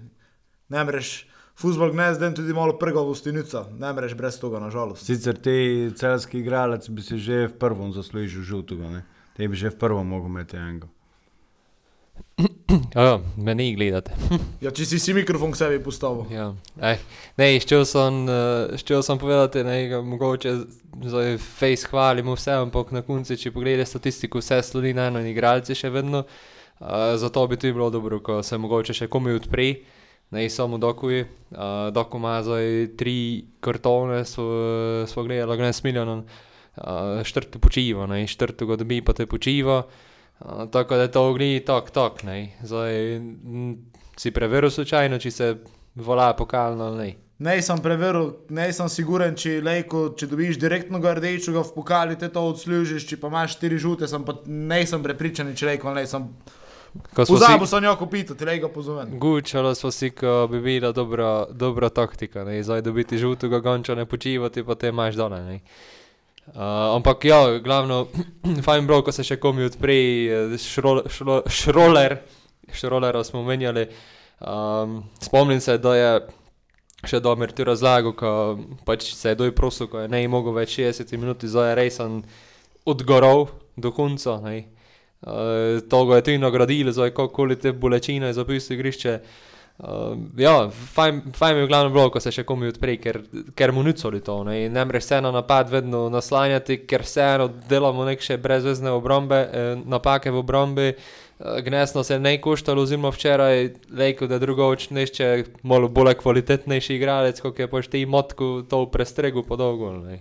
[0.69, 1.27] Ne mreš,
[1.59, 5.07] futbol gnez, den tudi malo prgal v stenica, ne mreš brez toga, nažalost.
[5.07, 9.03] Sicer ti celski igralec bi se že v prvom zaslužil žutega, ne?
[9.37, 10.91] Te bi že v prvom mogel imeti enega.
[12.95, 14.15] Ja, me ni gledate.
[14.63, 16.27] Ja, če si si mikrofon k sebi postavil.
[16.33, 16.49] Ja.
[16.83, 16.99] Ej,
[17.39, 18.21] ne, ščel sem,
[18.81, 20.55] ščel sem povedati, ne, mogoče
[21.05, 25.31] zdaj face hvalimo vse, ampak na koncu, če pogledate statistiko, vse sloni na eno in
[25.31, 26.25] igralci še vedno.
[26.83, 29.69] Uh, zato bi tudi bilo dobro, ko se mogoče še komi odpre,
[30.51, 31.25] samo dokuji.
[31.51, 36.25] Uh, doku ima zdaj tri kartone, smo, gledali, ne smiljanom,
[36.77, 39.83] uh, štrto počiva, ne, štrto ga dobi, pa te počiva.
[40.41, 42.57] Uh, tako da je to gli, tak, tak, ne.
[42.63, 43.77] Zdaj, m,
[44.17, 45.55] si preveril slučajno, če se
[45.95, 47.13] vola pokalno ali ne.
[47.39, 52.19] Ne, sem preveril, ne sem siguren, če, lejko, če dobiš direktno ga rdečega v pokali,
[52.19, 55.95] te to odslužiš, če pa imaš štiri žute, sem pa ne sem prepričan, če lejko,
[55.97, 56.29] ne sem.
[57.15, 59.19] Pozabil si, sem jo kupiti, lej ga pozovem.
[59.19, 64.07] gučalo smo si, ko bi bila dobra, dobra taktika, ne, zdaj dobiti žutega gonča, ne
[64.07, 65.61] počivati, pa te imaš dole, ne.
[66.47, 66.61] Uh,
[66.97, 68.07] ampak ja, glavno,
[68.67, 69.97] fajn bilo, ko se še komi odpre,
[70.29, 72.19] eh, šrol, šro, šroler,
[72.73, 73.89] šrolera smo omenjali.
[74.45, 76.11] Um, spomnim se, da je
[77.09, 78.31] še Domir tu razlagal, ko
[78.85, 82.23] pač se je doj prosil, ko je ne mogel več 60 minut, zdaj je rejsan
[82.85, 84.37] odgoral do konca.
[84.45, 84.74] Ne.
[85.25, 89.19] Uh, to ga je tudi nagradilo, zdaj kakoli te bolečine je zapisal igrišče.
[89.79, 93.17] Uh, ja, fajn, fajn je glavno bilo, ko se še komi odpre, ker,
[93.59, 94.37] ker mu nucoli to.
[94.47, 99.73] Ne, ne moreš se na napad vedno naslanjati, ker vseeno delamo neke brezvezne obrambe, eh,
[99.83, 100.87] napake v obrambi.
[100.93, 105.33] Eh, Gnesno se ne koštalo, oziroma včeraj rekel, da drugoč nešče
[105.67, 109.91] malo bolj kvalitetnejši igralec, kot je pač ti motku to prestregu podolgo.
[110.05, 110.21] Ne.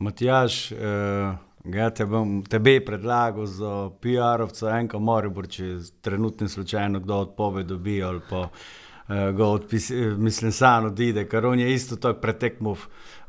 [0.00, 7.18] Matjaš, uh, ja te bom tebe predlagal za PR-ovca, enka Moribor, če trenutno slučajno kdo
[7.26, 8.50] odpoved dobi ali pa uh,
[9.36, 12.74] ga odpis, eh, mislim, sam odide, ker on je isto tako pretekmo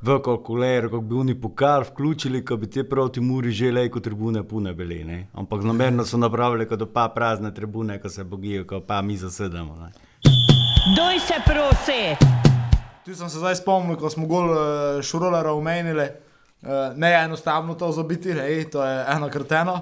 [0.02, 4.44] v kalkuler, kako bi oni pokal vključili, ko bi te proti Muri že lejko tribune
[4.44, 5.28] pune bili, ne?
[5.34, 9.76] Ampak namerno so napravili, kot pa prazne tribune, ko se bogijo, ko pa mi zasedamo.
[9.76, 9.92] Ne?
[10.96, 12.02] Doj se prosi!
[13.06, 16.10] Tu sem se zdaj spomnil, ko smo gol uh, šurolera omenili.
[16.62, 19.82] Uh, ne je enostavno to zabiti, hej, to je eno krteno.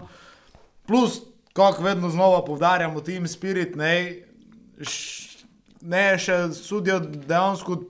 [0.87, 1.21] Plus,
[1.53, 4.23] kako vedno znova povdarjamo, team spirit, ne,
[5.81, 7.81] ne še sudijo dejansko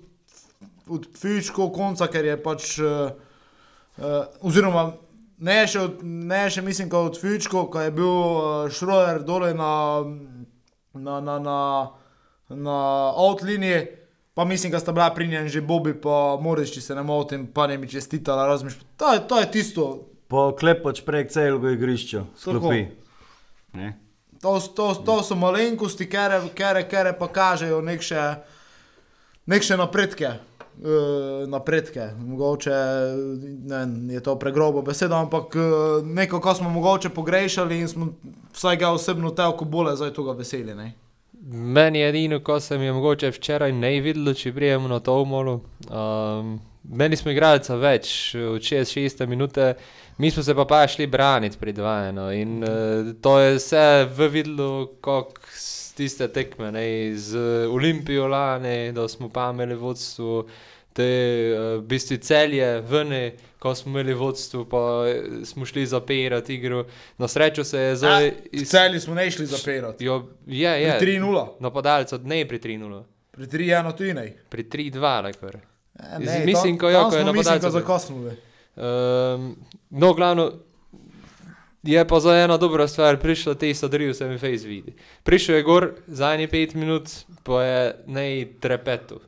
[0.90, 3.14] od, fizičkega konca, ker je pač, uh,
[4.02, 4.90] uh, oziroma
[5.38, 9.54] ne še, od, ne še mislim, kot od fizičkega, ko je bil uh, šroler dole
[9.54, 9.72] na,
[10.98, 11.60] na, na, na,
[12.50, 12.82] na
[13.14, 13.86] outliniji.
[14.40, 17.44] Pa mislim, da sta bila pri njem že Bobi, pa Moriš, če se ne motim,
[17.46, 18.86] pa ne mi čestitala, razmišljam.
[18.98, 19.88] To, je- to je tisto,
[20.28, 22.86] Po klepoč prek celega igrišča, sklopi.
[24.40, 28.36] To, to, to so malenkosti, kere, kere, kere pa kažejo nekše,
[29.46, 30.30] nekše napredke.
[30.80, 30.88] Uh,
[31.46, 32.72] napredke, mogoče
[33.66, 35.64] ne, je to pregrobo beseda, ampak uh,
[36.06, 38.08] neko, kar smo mogoče pogrešali in smo
[38.54, 40.76] vsaj ga osebno telko bolje zdaj tega veseli.
[40.76, 40.94] Ne?
[41.52, 45.56] Meni edino, ko sem je mogoče včeraj ne videl, če prijemo na to umolo.
[45.90, 49.72] Um, meni smo igralca več, od 6-6 minute,
[50.22, 52.22] mi smo se pa pa šli braniti pri 2-1.
[52.38, 54.70] In uh, to je vse v videlu,
[55.56, 56.86] s tiste tekme, ne,
[57.18, 60.44] z Olimpijo lani, da smo pa imeli vodstvo,
[60.94, 61.10] te
[61.50, 63.24] uh, bistvi celje, vne.
[63.60, 66.86] Ko smo imeli vodstvo, pa eh, smo šli zapirati igro.
[67.18, 68.32] Na srečo se je zdaj.
[68.54, 70.06] V celi smo ne šli zapirati.
[70.06, 71.00] Jo, je, je.
[71.00, 74.34] Pri 3-0, Napadalca, ne pri 3-0, pri 3-1 tudi ne.
[74.50, 75.60] pri 3-2, lekar.
[76.00, 78.36] E, Mislim, ko jo, ko je napadalca zakosnili.
[78.76, 79.56] Um,
[79.90, 80.52] no, glavno,
[81.84, 84.94] Je pa za ena dobra stvar, prišla te sadrijo se mi face vidi.
[85.24, 87.10] Prišel je gor za eni pet minut,
[87.44, 89.20] pa je nej trepetu.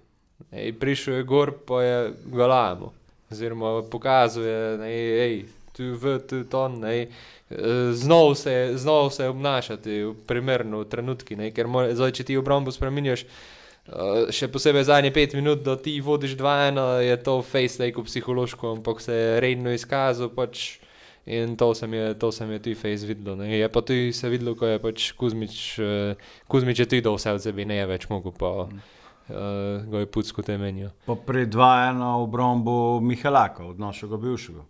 [0.52, 2.94] Ej, prišel je gor, pa je galamo.
[3.32, 5.36] Oziroma pokazuje, nej, ej,
[5.74, 6.84] tu v, tu ton.
[6.86, 7.08] Eh,
[7.94, 12.72] Znov se, znov se obnašati v primerno trenutki, ne, ker more, zdaj, če ti obrambo
[12.72, 18.00] spremenjaš, uh, še posebej zadnje pet minut, da ti vodiš 2-1, je to face like
[18.08, 20.80] psihološko, ampak se je redno izkazal pač
[21.28, 23.36] in to se mi je, to se mi je tudi face videlo.
[23.36, 23.52] Ne.
[23.52, 27.36] Je pa tudi se videlo, ko je pač Kuzmič, uh, Kuzmič je tudi dal vse
[27.36, 28.72] od sebe, ne je več mogel pa
[29.30, 30.90] uh, ga je pucko temenjo.
[31.06, 34.64] Pa pri 2-1 obrambo Mihelaka, od našega bivšega.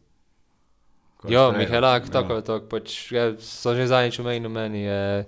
[1.30, 1.52] Ja.
[1.52, 5.26] Mihelak, tako je to, pač, ja, so že zadnjič omenil, meni je,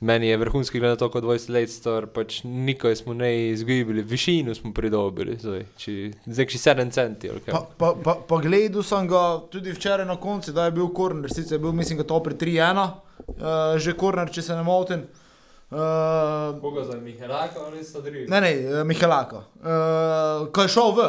[0.00, 4.56] meni je vrhunski glede to, kot 20 let star, pač nikoj smo ne izgubili, višino
[4.56, 9.04] smo pridobili, zdaj, či, zdaj či 7 centi, ali Pa, pa, pa, pa gledal sem
[9.08, 12.22] ga tudi včeraj na koncu, da je bil korner, sicer je bil, mislim, da to
[12.24, 15.04] pri 3-1, uh, že korner, če se ne motim.
[15.04, 15.27] Uh,
[15.70, 18.26] Koga za Mihelaka ali Sadri?
[18.28, 19.36] ne, ne, eh, Mihalaka.
[19.36, 21.08] Uh, ko je šel v,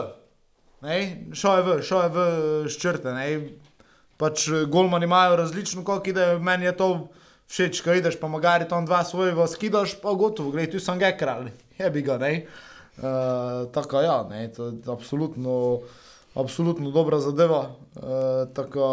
[0.82, 0.98] ne,
[1.34, 2.26] šel je v, šel je v
[2.68, 3.14] ščrte.
[3.16, 3.28] Ne,
[4.20, 6.90] pač eh, golmani imajo različno, kako ide, meni je to
[7.48, 11.14] všeč, ko ideš, pa magari tam dva svojega skidaš, pa gotovo, gledaj, tu sem ga
[11.16, 11.48] kral,
[11.80, 12.34] je bi ga, ne.
[13.00, 15.80] Uh, tako ja, ne, to je absolutno,
[16.36, 17.70] absolutno dobra zadeva.
[17.96, 18.90] Uh, tako,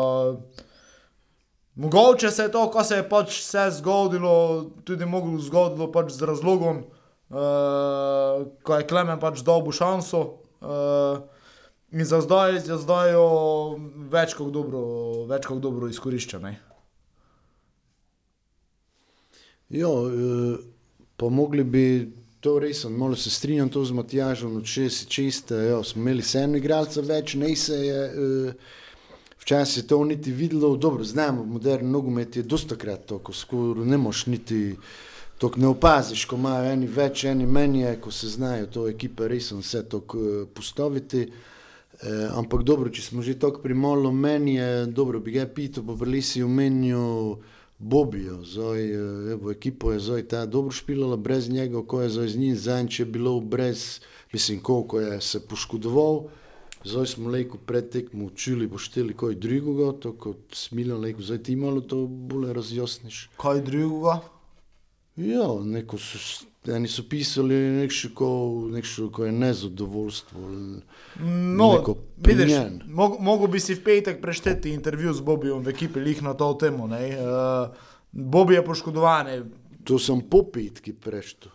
[1.76, 6.28] mogoče se je to, ko se je pač vse zgodilo, tudi moglo zgodilo pač z
[6.28, 6.82] razlogom,
[7.30, 10.22] uh, ko je Klemen pač dobil šanso.
[10.60, 11.20] Uh,
[11.92, 13.26] in za zdaj, za zdaj jo
[14.10, 14.80] več kot dobro,
[15.28, 16.40] več kot dobro izkorišča.
[16.42, 16.56] Ne?
[19.68, 20.58] Ja, eh,
[21.16, 21.86] pa mogli bi
[22.40, 27.08] to res, malo se strinjam to z Matjažem, od 66, ja, smo imeli sedem igralcev
[27.08, 28.02] več, ne se je.
[28.04, 28.84] eh,
[29.46, 33.96] Včasih je to niti videlo, dobro, znamo, moderni nogomet je dostakrat to, ko skoraj ne
[33.96, 34.74] moš niti,
[35.38, 39.52] to ne opaziš, ko imajo eni več, eni menje, ko se znajo to ekipe res
[39.52, 40.00] vse to
[40.54, 41.20] postaviti.
[41.22, 45.86] Eh, ampak dobro, če smo že tako pri molu, meni je dobro, bi ga pital,
[45.86, 47.36] pa bili si omenil
[47.78, 52.28] Bobijo, zdaj, eh, evo, ekipo je zdaj ta dobro špilala, brez njega, ko je zdaj
[52.34, 54.00] z njim zanj, če je bilo brez,
[54.32, 56.26] mislim, koliko je se poškodoval.
[56.86, 61.56] Zdaj smo leko pred tekmo učili, pošteli kaj drugega, to kot smilno leko, zdaj ti
[61.56, 63.28] malo to bolje razjasniš.
[63.42, 64.20] Kaj drugega?
[65.16, 66.18] Ja, neko so,
[66.70, 68.28] eni so pisali nekšo, ko,
[68.70, 70.48] nekšo, ko je nezadovoljstvo.
[71.58, 72.54] No, neko vidiš,
[72.86, 76.52] mog, mogo bi si v petek prešteti intervju z Bobijem v ekipi lih na to
[76.54, 76.86] temo.
[76.86, 77.16] ne.
[77.18, 77.74] Uh,
[78.12, 79.50] Bobi je poškodovan.
[79.84, 81.50] To sem popitki prešto.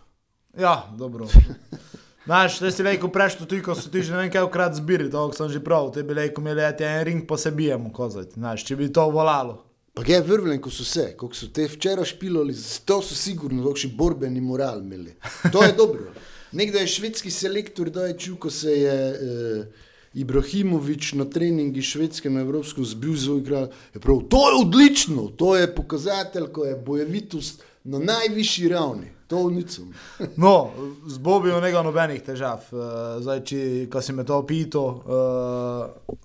[0.59, 1.27] Ja, dobro.
[2.25, 5.09] Znaš, te si rekel prešto, tudi ko so ti že ne vem kaj krat zbiri,
[5.09, 8.37] to sem že prav, te bi rekel, imeli eti en ring, pa se bijemo kozati.
[8.37, 9.63] Znaš, če bi to volalo.
[9.93, 12.53] Pa je vrvlen, ko so se, kako so te včeraj špilali,
[12.85, 15.15] to so sigurno dokši borbeni moral imeli.
[15.51, 16.13] To je dobro.
[16.51, 19.65] Nekdo je švedski selektor, da je čul, ko se je eh,
[20.13, 23.67] Ibrahimovič na treningi švedskem evropskem zbil za igro.
[23.93, 29.11] Je prav, to je odlično, to je pokazatelj, ko je bojevitost na najvišji ravni.
[29.31, 29.93] To nicem.
[30.43, 30.71] No,
[31.07, 32.67] z Bobijem nega nobenih težav.
[32.71, 36.17] Uh, zdaj, če si me to opital, uh,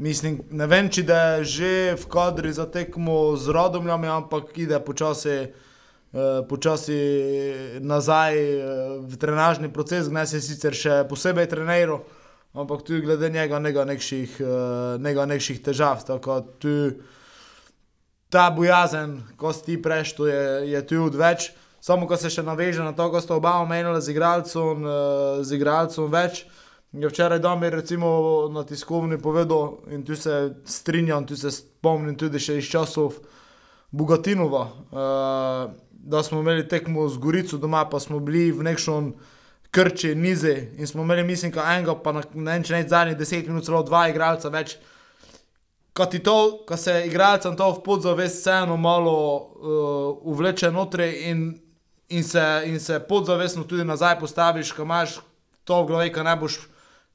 [0.00, 5.52] mislim, ne vem, če je že v kadri za tekmo z rodomljami, ampak ide počasi.
[6.10, 6.98] Uh, počasi
[7.86, 8.64] nazaj uh,
[9.06, 12.00] v trenažni proces, gnaj se sicer še posebej treniral,
[12.50, 16.02] ampak tudi glede njega nekaj nekših, uh, nekaj nekših težav.
[16.02, 16.74] Tako tu
[18.26, 21.52] ta bojazen, ko si ti preštu, je, je tu odveč.
[21.80, 25.56] Samo ko se še naveže na to, ko sta oba omenila z igralcem, uh, z
[25.56, 26.44] igralcem več.
[26.92, 32.42] Je včeraj Damir recimo na tiskovni povedal in tu se strinjam, tu se spomnim tudi
[32.42, 33.20] še iz časov
[33.90, 39.12] Bogatinova, uh, da smo imeli tekmo z Gorico doma, pa smo bili v nekšnem
[39.70, 43.18] krči, nize in smo imeli, mislim, ka enega, pa na ne vem, če ne zadnjih
[43.18, 44.76] deset minut, celo dva igralca več.
[45.94, 51.48] Ko ti to, ko se igralcem to v podzavest vseeno malo uh, uvleče notri in,
[52.10, 55.20] in, se, in se podzavestno tudi nazaj postaviš, ko imaš
[55.64, 56.58] to v glavi, ko ne boš,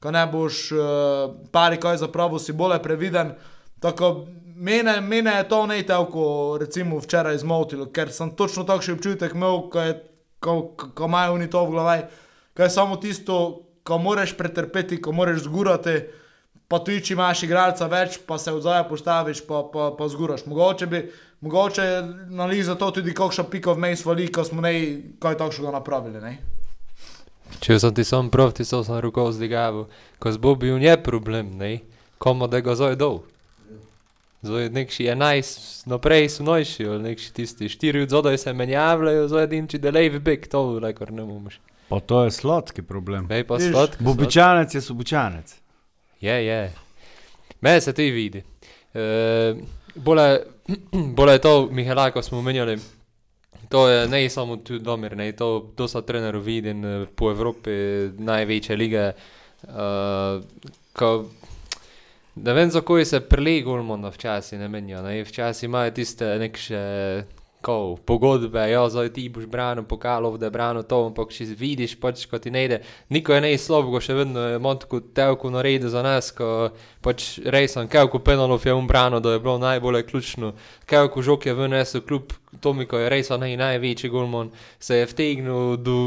[0.00, 0.80] ko ne boš uh,
[1.52, 3.34] pari kaj zapravo, si bolje previden.
[3.80, 4.26] Tako
[4.56, 9.68] mene, mene je to ne tako, recimo včeraj zmotilo, ker sem točno takšen občutek imel,
[9.70, 9.98] ko, je,
[10.40, 12.06] ko, ko, ko imajo oni to v glavi,
[12.56, 13.40] ko je samo tisto,
[13.84, 16.00] ko moraš pretrpeti, ko moraš zgurati.
[16.66, 20.48] Pa tudi, če imaš igralca več, pa se odzaj postaviš, pa, pa, pa zguraš.
[20.50, 21.04] Mogoče bi,
[21.46, 24.72] mogoče na lizu to tudi kakšna pika vmes vali, ko smo ne
[25.22, 26.20] kaj takšnega napravili.
[26.20, 26.36] Ne?
[27.62, 29.86] Če sem ti sam prav, ti so sem roko zdigaval,
[30.18, 31.78] ko z Bobijem je problem, ne,
[32.18, 33.22] komu da ga zdaj dol.
[34.46, 39.46] Zdaj nekši 11 naprej so nojši, ali nekši tisti 4 od zadaj se menjavljajo, zdaj
[39.48, 41.60] edin či delej v bek, to rekor ne bomoš.
[41.88, 43.30] Pa to je sladki problem.
[43.30, 44.04] Bej pa Viš, sladki.
[44.04, 45.54] Bobičanec je subičanec.
[46.20, 46.60] Je, je.
[47.62, 48.42] Mene se to i vidi.
[48.94, 49.54] E,
[49.94, 50.55] bole,
[51.16, 52.78] bole je to, Mihala, ko smo omenjali,
[53.68, 57.70] to je ne samo tu domir, ne, to dosta trenerov vidim eh, po Evropi,
[58.18, 59.12] največje lige.
[59.66, 60.44] Uh,
[60.92, 61.26] ko,
[62.34, 67.22] ne vem, za koji se prili Gulmona včasih ne menijo, ne, včasih imajo tiste nekše
[67.66, 71.96] kao, pogodbe, ja, zdaj ti boš branil pokalov, da je branil to, ampak če vidiš,
[71.98, 72.78] pač, ko ti ne ide,
[73.10, 76.70] niko je ne slabo, ko še vedno je Montku telku naredil za nas, ko
[77.02, 80.52] pač rejsam, kelku penalov je umbrano, da je bilo najbolj ključno,
[80.86, 85.76] kelku žok je vnesel kljub Tomi, ko je rejsam naj, največji Gulmon, se je vtegnil
[85.76, 85.98] do,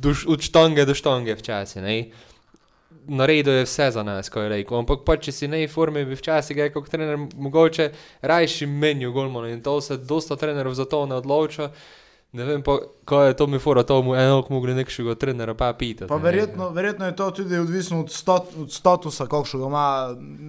[0.00, 1.82] do, od štange do štange včasih.
[3.08, 4.78] Naredil je vse za nas, ko je rekel.
[4.78, 7.90] Ampak pa, če si ne v formi, bi včasih je kot trener mogoče
[8.20, 11.70] rajši menil golmona in to se dosta trenerov za to ne odloča.
[12.32, 12.74] Ne vem pa,
[13.08, 16.08] ko je to mi fora, to mu enako mogli nekšega trenera pa pitati.
[16.08, 19.86] Pa verjetno, verjetno je to tudi odvisno od, stat, od statusa, kakšnega ima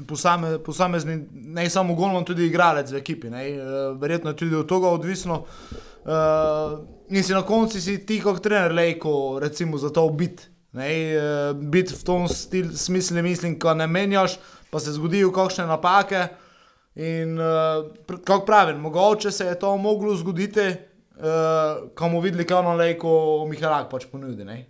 [0.07, 3.29] posame, posamezni, ne samo golman, tudi igralec v ekipi.
[3.31, 3.47] Ne?
[3.49, 3.63] Eh,
[3.95, 5.45] Verjetno je tudi od tega odvisno.
[5.99, 6.79] Uh,
[7.09, 10.58] in si na koncu si ti kot trener lejko, recimo, za to biti.
[10.73, 10.81] Uh,
[11.57, 14.37] biti v tom smislu, mislim, ko ne menjaš,
[14.69, 16.27] pa se zgodijo kakšne napake.
[16.95, 17.89] In uh,
[18.23, 23.45] kako pravim, mogoče se je to moglo zgoditi, uh, ko bomo videli, kaj ono lejko
[23.49, 24.45] Mihalak pač ponudi.
[24.45, 24.65] Ne?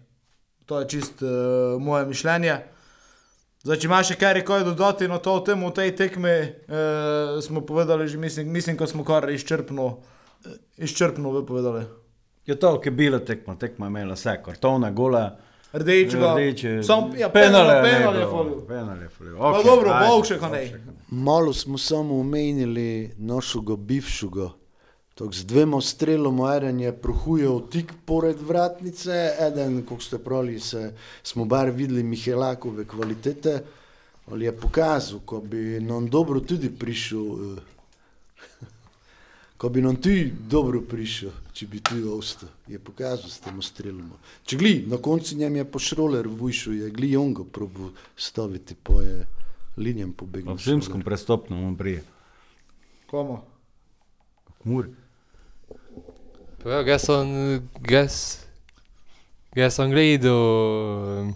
[0.65, 2.55] To je čist uh, moje mišljenje.
[3.63, 6.35] Zdaj, če imaš še kaj kaj dodati na to temo, v tej tekmi,
[6.71, 9.97] uh, smo povedali, že mislim, mislim, ko smo kar izčrpno,
[10.77, 11.83] izčrpno vi povedali.
[12.47, 15.25] Je to, ki je bila tekma, tekma je imela vse, kartone, gole,
[15.73, 16.83] Rdečega, rdeče.
[16.83, 18.61] Sam, ja, penale, penale ne je folil.
[18.67, 19.37] Penale je folil.
[19.37, 20.63] Pa okej, dobro, ajde, bog še kaj ne.
[21.09, 24.49] Malo smo samo omenili našega bivšega.
[25.19, 30.93] Tako z dvema streloma, eden je prohujal tik pored vratnice, eden, kot ste pravili, se,
[31.23, 33.59] smo bar videli Mihelakove kvalitete,
[34.31, 37.25] ali je pokazal, ko bi nam dobro tudi prišel,
[37.57, 37.61] eh,
[39.59, 44.15] ko bi nam tudi dobro prišel, če bi tu ostal, je pokazal s tem streloma.
[44.47, 49.01] Če gli, na koncu njem je po šroler vujšel, je gli ongo probu staviti, po
[49.03, 49.25] je
[49.75, 50.55] linijam pobegnil.
[50.55, 52.05] V zimskem prestopnem on prije.
[53.11, 53.41] Komu?
[54.63, 54.95] Muri.
[56.63, 57.35] Pa ja, jaz sem,
[57.91, 58.15] jaz,
[59.59, 61.33] jaz sem gledal,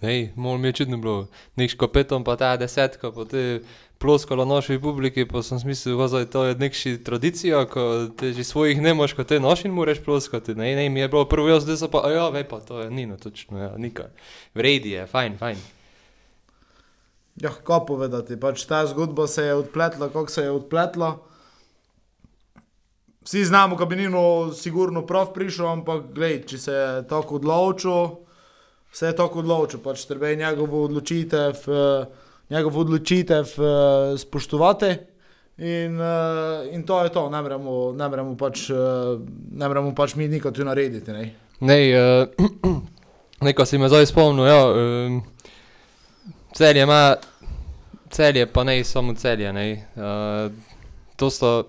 [0.00, 1.26] hej, malo mi je čudno bilo,
[1.56, 3.60] nek škopetom pa ta desetka, pa te
[3.98, 8.82] ploskalo naši publiki, pa sem smislil, da to je nekši tradicija, ko te že svojih
[8.82, 11.76] ne moš, ko te nošin moraš ploskati, ne, ne, mi je bilo prvo jaz, zdaj
[11.76, 14.06] so pa, ja, ve pa, to je nino, točno, ja, nikaj.
[14.54, 15.58] Vredi je, fajn, fajn.
[17.42, 21.18] Ja, kako povedati, pač ta zgodba se je odpletla, kako se je odpletla.
[23.22, 28.27] Vsi znamo, da bi Nino sigurno prav prišel, ampak gled, če se je tako odločil,
[28.92, 32.06] se je tako odločil, pač treba je njegovo odločitev, eh,
[32.50, 34.96] njegovo odločitev eh, spoštovati.
[35.58, 38.68] In, eh, in to je to, ne moremo, ne moremo pač,
[39.50, 41.12] ne moremo pač mi nikaj tu narediti.
[41.12, 41.34] Ne?
[41.60, 42.28] Nej, uh,
[43.40, 45.22] neko si me zdaj spomnil, ja, um,
[46.54, 47.16] celje ima,
[48.10, 49.66] celje pa ne samo celje, ne.
[49.96, 50.52] Uh,
[51.16, 51.64] to so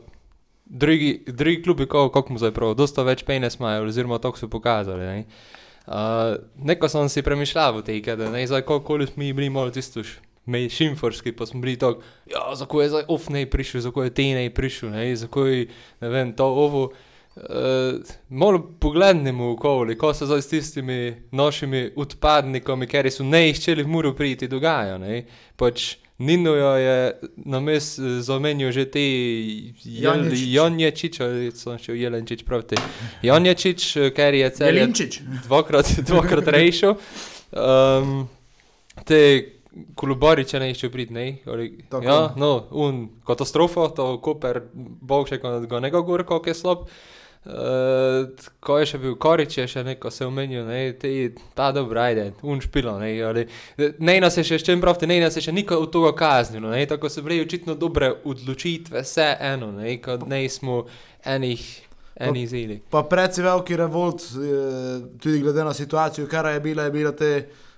[0.66, 4.48] drugi, drugi klubi, kako kak mu zdaj prav, dosta več penes imajo, oziroma to so
[4.48, 5.26] pokazali, ne.
[5.90, 10.04] Uh, neko sem si premišljal v tej, da ne, zdaj koliko smo bili malo tisto
[10.06, 14.06] š- me šimforski, pa smo bili tako, ja, zakaj je zdaj off ne prišel, zakaj
[14.06, 15.66] je te ne prišel, ne, zakaj,
[16.02, 16.92] ne vem, to ovo.
[17.36, 23.84] Uh, malo poglednimo okoli, ko se zdaj s tistimi našimi odpadniki, ki so ne iščeli
[23.84, 24.98] v Muru priti, dogaja.
[24.98, 25.24] Ne?
[25.56, 26.96] Pač Nino je
[27.48, 29.00] na mes zamenjal že te
[30.36, 31.20] Janječič.
[31.20, 32.76] Ali sem še Jelenčič praviti.
[33.24, 35.22] Janječič, ker je cel Jelinčič.
[35.48, 36.98] dvakrat, dvakrat rejšel.
[37.56, 38.28] Um,
[39.08, 39.22] te
[39.96, 41.28] kolubariče ne išče priti, ne?
[41.48, 42.04] Ali- Tako.
[42.04, 46.84] Ja, no, un katastrofa, to Koper, bog še, ko ga ne gor, kako je slab.
[46.84, 47.19] Uh,
[48.60, 51.12] ko je še bil Korič, je še neko se omenil, ne, te,
[51.56, 53.46] ta dobra, ajde, un špilo, ne, ali,
[54.04, 56.74] ne nas je še, s čem pravite, ne nas je še nikoli od tega kaznilo,
[56.74, 60.84] ne, tako so bile očitno dobre odločitve, vse eno, ne, ko ne smo
[61.24, 61.66] enih,
[62.28, 62.80] enih zeli.
[62.92, 67.34] Pa predvsej veliki revolt, eh, tudi glede na situacijo, kar je bila, je bila te,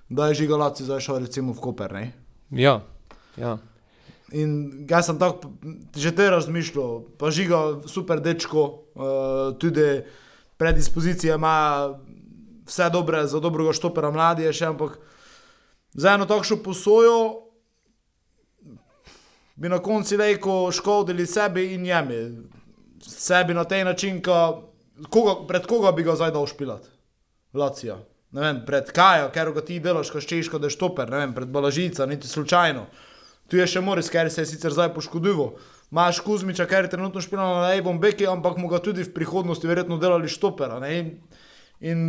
[0.09, 1.93] da je žigalaci zašel recimo v Koper.
[1.93, 2.07] Ne?
[2.51, 2.81] Ja,
[3.37, 3.59] ja.
[4.31, 5.51] In jaz sem tako
[5.95, 8.63] že te razmišljal, pa žiga super dečko,
[8.95, 10.03] uh, tudi
[10.57, 11.89] predispozicije ima
[12.67, 14.99] vse dobre za dobrega štopera mladi je še, ampak
[15.93, 17.17] za eno takšno posojo
[19.55, 22.21] bi na koncu rekel škodili sebi in njemi.
[23.01, 24.71] Sebi na taj način, ko,
[25.09, 26.87] koga, pred koga bi ga zdaj dal špilat?
[27.53, 27.97] Lacija.
[28.31, 31.33] Ne vem, pred Kajo, ker ga ti delaš, ko češ, da je štoper, ne vem,
[31.35, 32.85] pred Balažica, niti slučajno.
[33.51, 35.57] Tu je še Moris, ker se je sicer zdaj poškodoval.
[35.91, 39.67] Imaš Kuzmiča, ker je trenutno špilal na Ebon Beki, ampak mu ga tudi v prihodnosti
[39.67, 40.79] verjetno delali štopera.
[40.79, 40.91] Ne?
[40.95, 41.09] In,
[41.83, 42.05] in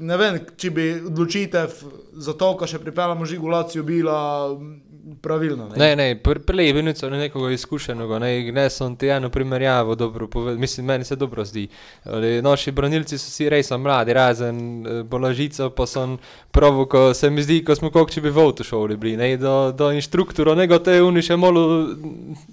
[0.00, 1.74] ne vem, če bi odločitev
[2.16, 4.16] za to, ko še pripeljamo žigulacijo, bila
[5.22, 5.68] pravilna.
[5.68, 5.76] Ne?
[5.76, 6.06] Ne, ne,
[6.46, 11.04] prelej je bil nekoga izkušenega, ne, ne sem ti eno primerjavo dobro povedal, mislim, meni
[11.04, 11.68] se dobro zdi.
[12.04, 16.18] Ali, naši branilci so si res mladi, razen eh, Bolažica, pa sem
[16.50, 19.72] prav, ko se mi zdi, ko smo koliko če bi v avtošoli bili, ne, do,
[19.76, 21.64] do inštrukturo, nego te oni še malo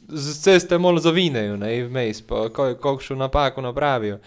[0.10, 4.20] z ceste malo zavinejo, ne, vmes, pa koliko napako napravijo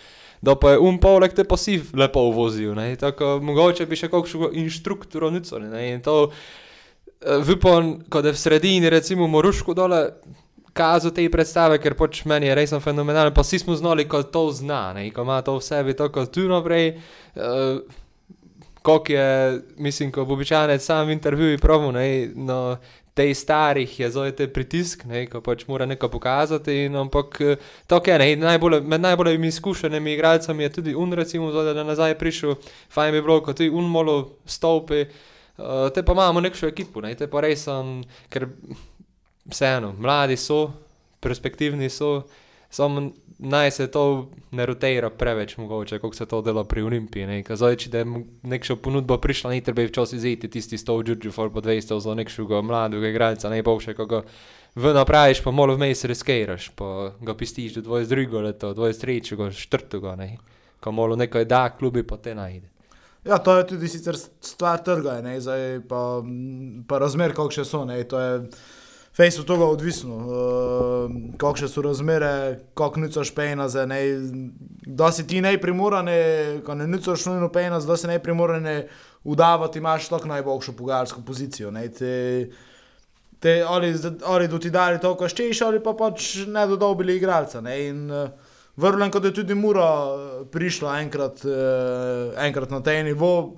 [0.45, 2.75] da pa je um poleg te pa si lepo vozil.
[2.77, 2.97] Ne?
[3.01, 5.71] Tako mogoče bi še kakšno inštrukturo nicoli.
[5.89, 6.31] In to
[7.45, 10.09] vipon, ko je v sredini, recimo Moruško dole.
[10.75, 14.49] Kazu te predstave, ker pač meni je res fenomenalen, pa vsi smo znali, ko to
[14.51, 15.05] zna, ne?
[15.15, 16.97] ko ima to v sebi, tako tu naprej.
[17.37, 17.79] Uh,
[18.85, 22.77] Kok je, mislim, ko običajno sam v intervjuju pravi, no,
[23.15, 26.75] tej starih je zdaj te pritisk, ne, ko pač mora nekaj pokazati.
[26.85, 27.57] In, ampak eh,
[27.87, 31.85] to je ne, najbolj, med najbolj izkušenimi igralci je tudi un, recimo, zdaj, da je
[31.85, 32.55] nazaj prišel,
[32.91, 35.01] fajn bi bilo, ko ti un molo stopi.
[35.01, 35.09] Uh,
[35.95, 38.49] te pa imamo neko ekipo, ne, te pa res sem, ker
[39.51, 40.67] vseeno, mladi so,
[41.21, 42.25] perspektivni so,
[42.71, 47.45] samo naj se to ne rotira preveč, mogoče, kot se to dela pri Olimpiji.
[47.51, 48.05] Zdaj, če je
[48.43, 52.63] nekša ponudba prišla, ni treba včasih iziti tisti 100 džudžu, for po 200 za nekšega
[52.63, 54.23] mladega igralca, najboljše, ko ga
[54.75, 60.31] v napraviš, pa malo vmes riskiraš, pa ga pistiš do 22 leta, 23, 4,
[60.81, 62.74] ko malo nekaj da, klubi pa te najde.
[63.25, 66.23] Ja, to je tudi sicer stvar trga, ne, zdaj pa,
[66.89, 67.85] pa razmer, kako še so.
[67.89, 68.03] Ne,
[69.15, 72.31] Fejs od tega odvisno, uh, kakšne so razmere,
[72.75, 73.31] kako nucaš
[73.87, 74.01] ne.
[74.87, 76.09] Da si ti najprimoran,
[76.67, 78.67] ko ne nucaš nujno pejna, da si najprimoran
[79.25, 81.71] udavati, imaš tako najboljšo pogajalsko pozicijo.
[81.71, 82.51] Ne, te,
[83.39, 83.95] te, ali,
[84.25, 87.63] ali do ti dali to, kar ščeš, ali pa pač ne dodobili igralca.
[87.63, 88.44] Ne, in, uh,
[88.77, 89.87] Vrlen, kot je tudi Mura
[90.51, 93.57] prišla enkrat, uh, enkrat na tej nivo,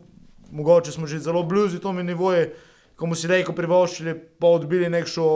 [0.52, 2.50] mogoče smo že zelo blizu tomu nivoju
[2.96, 5.26] komu si rekel, privoščili, pa odbili neko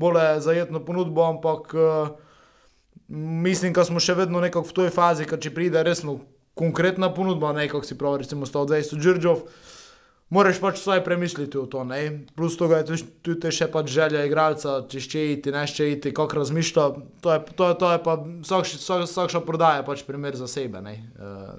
[0.00, 2.12] bolj zajetno ponudbo, ampak uh,
[3.08, 6.18] mislim, da smo še vedno nekako v toj fazi, ker če pride resno
[6.58, 9.44] konkretna ponudba, nekako si pravi, recimo 120 Džržov.
[10.32, 12.24] Moraš pač vse premisliti v to, ne?
[12.32, 16.40] plus tega je tudi še pač želja igralca, če še iti, ne še iti, kako
[16.40, 16.86] razmišlja.
[17.20, 18.14] To je, to je, to je pa
[19.04, 20.80] vsakša prodaja, pač primer za sebe.
[20.88, 20.96] E,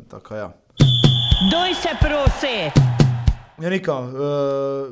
[0.09, 0.49] tako, ja.
[1.53, 2.57] Doj se prosi!
[3.61, 4.89] Ja, Nika, uh,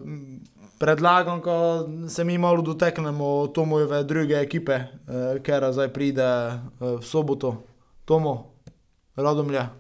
[0.77, 1.57] predlagam, da
[2.05, 7.55] se mi malo doteknemo Tomojeve druge ekipe, uh, ker zdaj pride uh, v soboto,
[8.05, 8.53] Tomo,
[9.17, 9.71] Radomlja.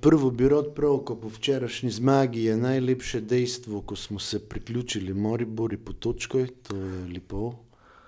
[0.00, 5.14] Prvo bi rad prav, ko po včerajšnji zmagi je najlepše dejstvo, ko smo se priključili
[5.14, 7.54] Moribori po točkoj, to je lepo.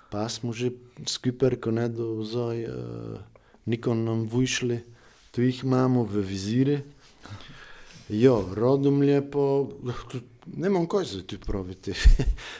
[0.09, 0.71] Pa smo že
[1.05, 3.17] skupaj, ko ne do zdaj, uh,
[3.65, 4.79] nikon nam vujšli,
[5.31, 6.77] tu jih imamo v viziri.
[8.09, 9.65] Jo, Radomlje pa,
[10.11, 11.75] tudi ne vem, kaj se ti pravi.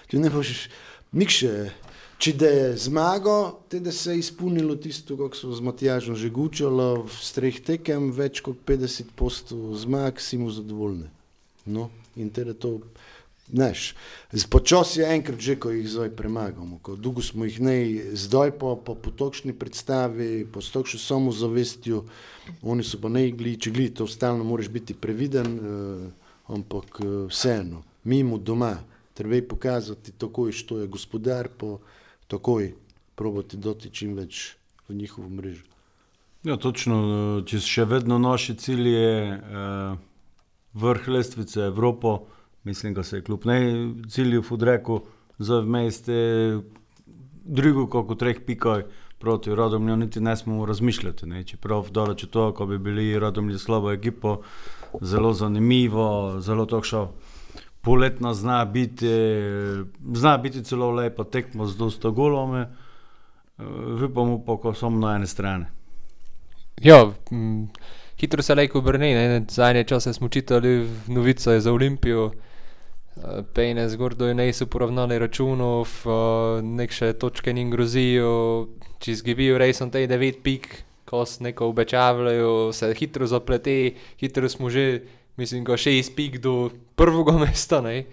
[0.08, 0.70] Ti ne boš
[1.12, 1.70] nikše.
[2.18, 6.32] Če da je zmago, te da se je izpolnilo tisto, kar so z Matjažom že
[6.34, 11.12] gučali, v streh tekem več kot 50 postov zmag, si mu zadovoljni.
[11.70, 12.80] No, in te da to,
[13.52, 13.92] znaš,
[14.50, 17.78] počasi je enkrat že, ko jih zdaj premagamo, ko dolgo smo jih ne,
[18.18, 22.02] zdaj pa po potokšni predstavi, po stokšni samozavestju,
[22.66, 25.60] oni so pa ne igli, če gli, to stalno moraš biti previden.
[25.60, 28.78] Uh, ampak eh, vseeno, mimo doma,
[29.14, 31.78] treba je pokazati takoj, što je gospodar, pa
[32.28, 32.74] takoj
[33.16, 34.56] probati doti čim več
[34.88, 35.66] v njihovo mrežo.
[36.44, 39.98] Ja, točno, eh, če še vedno naši cilj je eh,
[40.74, 42.20] vrh lestvice Evropo,
[42.64, 43.60] mislim, da se je kljub ne
[44.10, 45.02] cilju Fudreku
[45.40, 46.16] za vmeste
[47.44, 48.84] drugo, kako treh pikaj
[49.20, 51.26] proti Radomlju, niti ne smemo razmišljati.
[51.26, 51.44] Ne?
[51.44, 54.42] Čeprav daleč od to, ko bi bili Radomlji slabo ekipo,
[55.02, 57.08] zelo zanimivo, zelo tokšo.
[57.88, 59.08] Poletna zna biti,
[60.14, 62.66] zna biti celo lepo tekmo z dosta golome,
[64.02, 65.70] vipamo pa, ko smo na ene strane.
[66.84, 67.00] Ja,
[68.20, 72.32] hitro se lejko obrne, zadnje čase smo čitali novice za Olimpijo,
[73.54, 75.88] pejne zgordo je nejso poravnali računov,
[76.62, 78.68] nek še točke njim grozijo,
[79.00, 80.68] če izgibijo rejsom tej 9 pik,
[81.08, 85.02] ko se neko obečavljajo, se hitro zaplete, hitro smo že,
[85.38, 87.82] mislim, ko še izpik do prvega mesta.
[87.82, 88.06] Ne?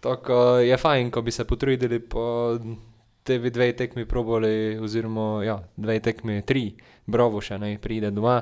[0.00, 2.56] Tako je fajn, ko bi se potrudili po
[3.22, 6.70] te dve tekmi probali, oziroma ja, dve tekmi, tri,
[7.06, 8.40] bravo še ne pride doma.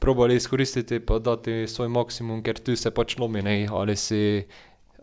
[0.00, 4.42] Probali izkoristiti pa dati svoj maksimum, ker tu se pač lomi, ne, ali si,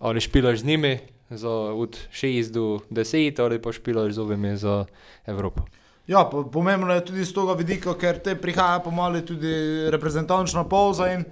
[0.02, 0.92] ali špilaš z njimi
[1.32, 4.86] za od šest do deset ali pa špilaš z ovimi za
[5.26, 5.64] Evropo.
[6.08, 9.54] Ja, po- pomembno je tudi z tega vidika, ker te prihaja pomalo tudi
[9.90, 11.24] reprezentančna pauza in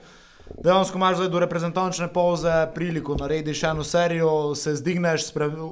[0.57, 5.23] dejansko imaš zdaj do reprezentančne pauze priliko narediš eno serijo, se zdigneš,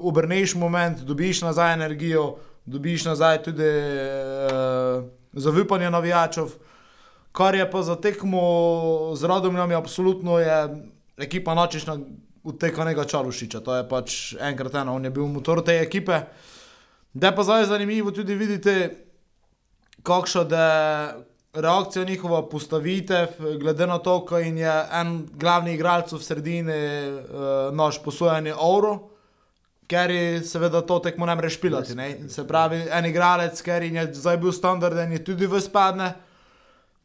[0.02, 5.04] obrneš moment, dobiš nazaj energijo, dobiš nazaj tudi uh,
[5.34, 6.46] zaupanje navijačev.
[7.32, 8.42] Kar je pa za tekmo
[9.16, 10.86] z Radomljami, absolutno je
[11.18, 11.98] ekipa načišna
[12.44, 13.60] od tega nekega Čalušiča.
[13.60, 16.22] To je pač enkrat ena, on je bil motor te ekipe.
[17.14, 18.90] Da pa zdaj zanimivo tudi videti,
[20.04, 23.28] kakšna je reakcija njihova postavitev,
[23.60, 28.98] glede na to, ko jim je en glavni igralec v sredini uh, naš posojeni Euro,
[29.88, 31.96] ker je seveda to tekmo ne more špilati.
[31.96, 32.30] Ne?
[32.30, 36.14] Se pravi, en igralec, ker je zdaj bil standarden, je tudi v spadne.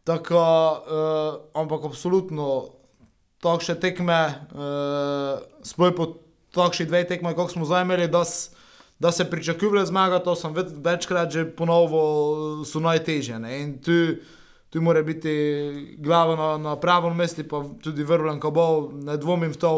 [0.04, 2.74] Tako, uh, ampak absolutno
[3.42, 4.18] takšne tekme,
[4.54, 6.08] uh, sploh po
[6.52, 8.50] takšnih dveh tekmah, kot smo zdaj imeli, da, s,
[8.98, 13.38] da se pričakuje zmaga, to sem več, večkrat že ponovil, so najtežje.
[13.38, 13.60] Ne?
[13.62, 14.18] In tu,
[14.72, 19.58] tu mora biti glava na, na pravem mestu, pa tudi vrlen kabov, ne dvomim v
[19.60, 19.72] to,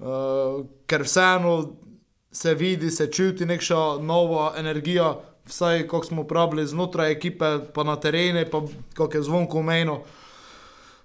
[0.00, 1.56] uh, ker vseeno
[2.32, 5.12] se vidi, se čuti neka nova energija,
[5.44, 8.62] vsaj kako smo pravili znotraj ekipe, pa na terenu, pa
[8.94, 10.00] kako je zvonko omenjeno.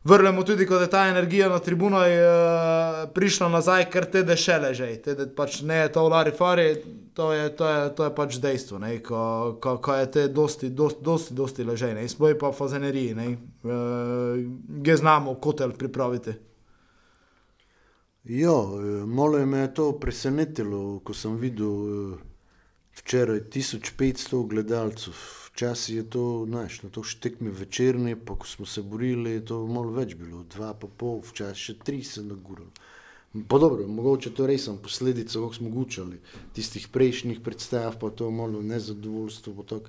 [0.05, 4.91] Vrlemo tudi, ko je ta energija na tribunah uh, prišla nazaj, ker te dešele že,
[5.01, 6.67] te de, pač ne je to v Lari Fari,
[7.17, 10.69] to je, to je, to je pač dejstvo, ne, ko, ko, ko je te dosti,
[10.69, 13.31] dosti, dosti, dosti ležej, ne, sploh pa fazeneriji, ne,
[13.65, 14.37] uh,
[14.85, 16.37] ge znamo kotel pripraviti.
[18.27, 22.17] Eh, malo me je to presenetilo, ko sem videl eh,
[22.97, 25.13] včeraj 1500 gledalcev.
[25.55, 29.61] Včasih je to, znaš, na to štekmi večerni, pa ko smo se borili, je to
[29.67, 32.67] malo več bilo, dva pa pol, včasih še tri se nagurali.
[33.47, 36.19] Pa dobro, mogoče to res sem posledica, kako smo gučali,
[36.59, 39.87] tistih prejšnjih predstav, pa to malo nezadovoljstvo, pa, tak,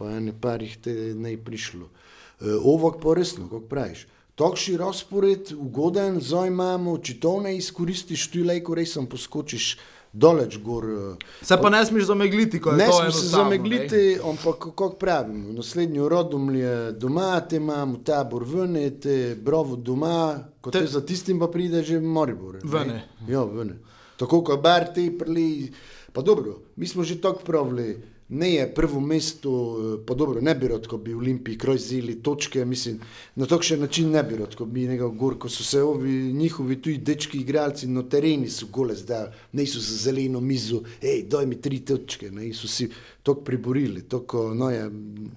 [0.00, 1.92] pa ene parih te ne je prišlo.
[2.40, 4.06] E, ovak pa resno, kako praviš.
[4.40, 9.74] Takšni razpored, ugoden, zdaj imamo, če to ne izkoristiš, tu lejko res sem poskočiš
[10.12, 10.84] doleč gor.
[10.84, 13.56] eh, Se pa ne smeš zamegliti, ko je Ne to smemo se enostavno, ne.
[13.56, 20.16] zamegliti, ampak kako pravimo, naslednjo rodom je doma, te imamo tabor vene, te brovo doma,
[20.60, 22.54] ko te, Te- za tistim pa pride že Maribor.
[22.54, 22.60] ne?
[22.64, 22.98] Vene.
[23.28, 23.78] Ja, vene.
[24.16, 25.72] Tako kot bar te prli,
[26.12, 28.02] pa dobro, mi smo že tako pravili,
[28.32, 32.64] ne je prvo mesto, eh, pa dobro, ne bi rad, ko bi Olimpiji krojzili točke,
[32.64, 33.00] mislim,
[33.36, 36.80] na takšen način ne bi rad, ko bi nekaj gor, ko so se ovi njihovi
[36.82, 41.46] tuji dečki igralci na tereni so gole zdaj, ne so za zeleno mizo, hej, daj
[41.46, 42.88] mi tri točke, ne, so si
[43.22, 44.88] tako priborili, tako, no je,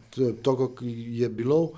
[0.10, 0.76] to, to,
[1.20, 1.74] je bilo.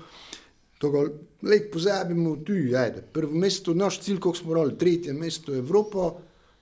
[0.78, 1.08] Toga,
[1.42, 3.02] lej, pozabimo tu, ajde.
[3.12, 6.12] Prvo mesto, naš cilj, kako smo morali, tretje mesto Evropa,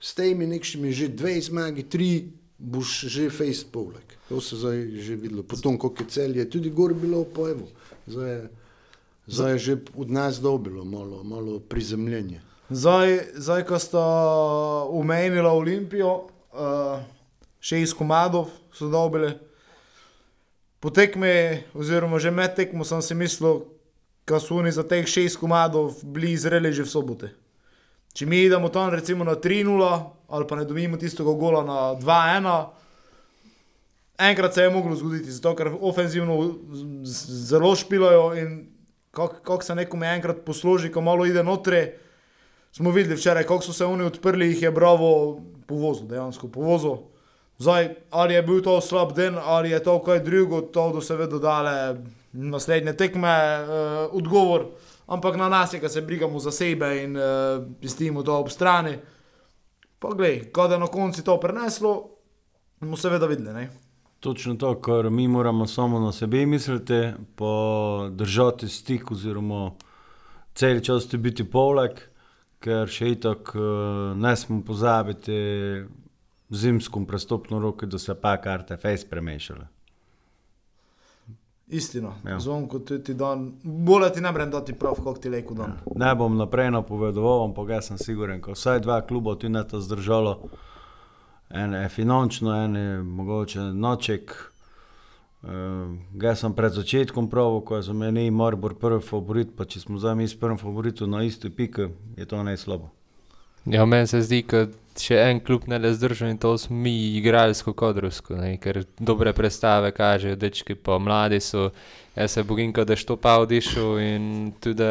[0.00, 2.10] s temi nekšimi že dve zmagi, tri,
[2.58, 4.05] boš že face poleg.
[4.28, 5.42] To se zdaj že videlo.
[5.42, 7.68] Potem, koliko je celje, tudi gor bilo po evo.
[8.06, 8.48] Zdaj je,
[9.26, 12.40] zdaj je že od nas dobilo malo, malo prizemljenje.
[12.70, 14.06] Zdaj, zdaj ko sta
[14.90, 16.98] umenila Olimpijo, uh,
[17.60, 19.32] šest komadov so dobili.
[20.80, 23.62] Po tekmi, oziroma že med tekmo, sem si mislil,
[24.26, 27.28] da so oni za teh šest komadov bili zreli že v sobote.
[28.16, 32.66] Če mi idemo tam recimo na 3-0 ali pa ne dobimo tistega gola na 2-1,
[34.18, 36.54] enkrat se je moglo zgoditi, zato ker ofenzivno
[37.04, 38.66] zelo špilajo in
[39.10, 41.86] kako kak se nekomu enkrat posloži, ko malo ide notri.
[42.72, 46.96] Smo videli včeraj, kako so se oni odprli, jih je bravo povozil, dejansko povozil.
[47.58, 51.38] Zdaj, ali je bil to slab dan, ali je to kaj drugo, to bodo seveda
[51.38, 51.96] dale
[52.32, 54.66] naslednje tekme uh, odgovor.
[55.06, 58.98] Ampak na nas je, da se brigamo za sebe in uh, pustimo to ob strani.
[59.98, 62.10] Pa glej, ko je na koncu to preneslo,
[62.80, 63.54] bomo seveda videli.
[63.54, 63.85] Ne?
[64.20, 67.02] Točno to, ker mi moramo samo na sebe misliti,
[67.36, 67.46] pa
[68.10, 69.70] držati stik, oziroma
[70.54, 71.90] cel čas tu biti poleg,
[72.58, 73.60] ker še itak eh,
[74.16, 75.36] ne smemo pozabiti
[76.50, 79.66] zimsko prestopno roko, da se pa karte fejs premešale.
[81.68, 82.40] Istino, Ja.
[82.40, 85.70] zvonko ti, ti dan, bolje ti ne brem dati prav, kako ti lejko dan.
[85.70, 86.06] Ja.
[86.06, 89.80] Ne bom naprej napovedoval, ampak jaz sem siguren, da vsaj dva kluba tu ne to
[89.80, 90.48] zdržalo,
[91.50, 94.34] ene finančno, ene mogoče noček.
[95.42, 95.52] Uh,
[96.22, 99.98] jaz sem pred začetkom prav, ko je za mene Maribor prvi favorit, pa če smo
[99.98, 101.86] zdaj mi s prvim favoritom na isti piki,
[102.16, 102.95] je to ne slabo.
[103.66, 104.66] Ja, meni se zdi, da
[105.00, 109.32] še en klub ne le zdržal in to smo mi igralsko kodrovsko, ne, ker dobre
[109.36, 111.70] predstave kažejo, dečki pa mladi so.
[112.16, 114.22] Jaz se bojim, da je to pa odišel in
[114.64, 114.86] tudi,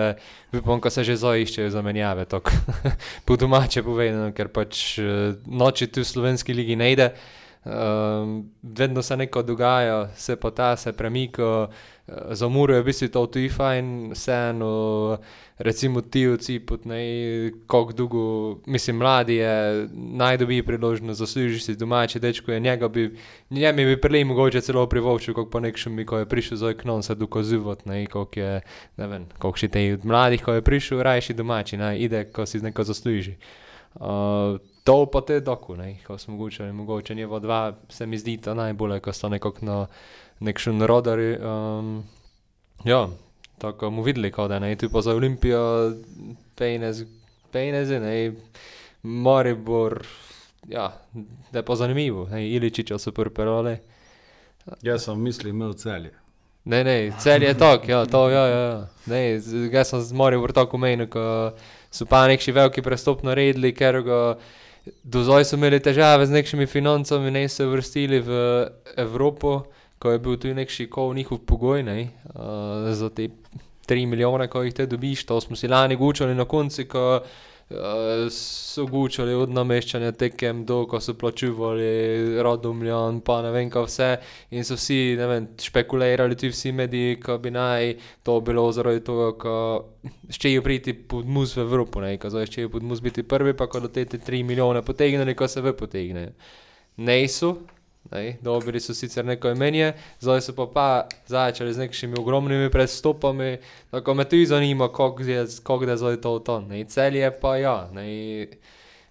[0.53, 2.51] upam, ko se že zoiščejo zamenjave, tako
[3.26, 7.09] po domače povedano, ker pač eh, noči tu v slovenski ligi ne ide.
[7.65, 11.65] Um, vedno se nekaj dogaja, se pa ta se premika,
[12.08, 15.18] za Muro je v bistvu to tudi fajn, vseeno,
[15.58, 16.62] recimo ti vci,
[17.68, 23.18] kako dolgo, mislim, mladi je, naj dobi priložnost, zasluži si domači dečko, je njega bi,
[23.49, 27.16] njemi bi prili mogoče celo privoščil, kako pa nekšem ko je prišel za oknom se
[27.16, 28.62] dokazivati, ne, koliko je,
[28.97, 32.62] ne vem, koliko še te mladih, ko je prišel, rajši domači, naj ide, ko si
[32.62, 33.38] neko zasluži.
[33.95, 38.38] Uh, to pa te doku, ne, ko smo mogoče, mogoče njevo dva, se mi zdi
[38.38, 39.88] to najbolje, ko sta nekako na
[40.39, 41.19] nekšen rodar.
[41.19, 42.03] Um,
[42.83, 43.07] ja,
[43.57, 45.93] tako bomo videli, kako da ne, tu pa za Olimpijo,
[46.55, 47.05] pejnez,
[47.53, 48.33] ne,
[49.03, 50.05] Maribor,
[50.67, 51.01] ja,
[51.51, 53.77] da je pa zanimivo, ne, Iličiča so prperole.
[54.81, 56.11] Jaz sem mislil, imel celje.
[56.65, 58.88] Ne, ne, cel je tak, ja, to, ja, ja, ja.
[59.05, 59.19] Ne,
[59.71, 61.53] jaz sem z Maribor tako menil, ko
[61.93, 64.21] so pa nekši veliki prestop naredili, ker ga
[65.03, 68.39] do zdaj so imeli težave z nekšimi financami, ne se vrstili v
[68.97, 69.63] Evropo,
[70.00, 73.30] ko je bil tu nekši kol njihov pogoj, ne, uh, za te
[73.88, 77.28] 3 milijone, ko jih te dobiš, to smo si lani gučali na konci, ko uh,
[78.30, 84.10] so gučali od nameščanja tekem do, ko so plačuvali Radomljan, pa ne vem, kaj vse.
[84.58, 89.32] In so vsi, vem, špekulirali, tudi vsi mediji, ko bi naj to bilo zaradi tega,
[89.41, 89.56] ko
[90.30, 93.70] ščejo priti pod mus v Evropo, ne, ko zdaj ščejo pod mus biti prvi, pa
[93.72, 96.36] ko do te 3 milijone potegnili, ko se v potegnejo.
[97.06, 97.58] Ne so,
[98.12, 103.58] ne, dobili so sicer neko imenje, zdaj so pa, pa začeli z nekimi ogromnimi prestopami,
[103.91, 106.64] tako me tudi zanima, kako je, kako je zdaj to to.
[106.88, 108.47] Celje pa ja, ne,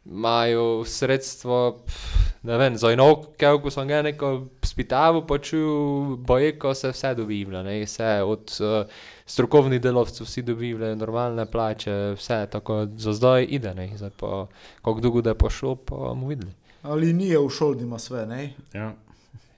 [0.05, 3.24] imajo sredstvo, pff, ne vem, za eno,
[3.62, 8.90] ko sem ga neko spitavu počul, boje, ko se vse dobiva, ne, vse od uh,
[9.26, 14.47] strokovnih delovcev vsi dobivajo normalne plače, vse tako za zdaj ide, ne, zdaj pa,
[14.84, 16.53] kako dolgo da je pošlo, pa bomo videli.
[16.85, 18.53] Ali nije v šoli, ima sve, ne?
[18.72, 18.93] Ja.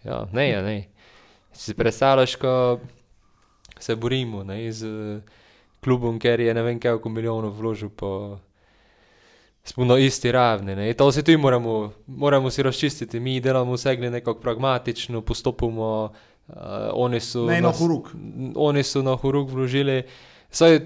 [0.04, 0.84] Ja, ne, ja, ne.
[1.52, 2.78] Si predstavljaš, ko
[3.78, 5.20] se borimo ne, z eh,
[5.84, 8.38] klubom, ker je ne vem, koliko milijonov vložil, pa
[9.64, 10.76] smo na isti ravni.
[10.76, 10.92] Ne.
[10.94, 13.20] To si tudi moramo, moramo si razčistiti.
[13.20, 16.12] Mi delamo vse gre nekako pragmatično, postopamo.
[16.48, 16.54] Uh,
[16.92, 18.12] oni so Ne na horuk.
[18.54, 20.02] Oni so na horuk vložili.
[20.50, 20.78] Saj,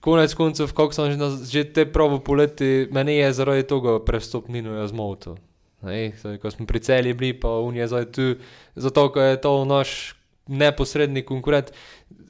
[0.00, 4.76] konec koncev, kako sem že, na, že te pravo poleti, meni je zaradi tega prestopnino
[4.76, 5.40] jaz zmotil.
[5.82, 8.34] Saj, ko smo pri celji bili, pa Unija zdaj tu,
[8.74, 10.14] zato ker je to naš
[10.46, 11.72] neposredni konkurent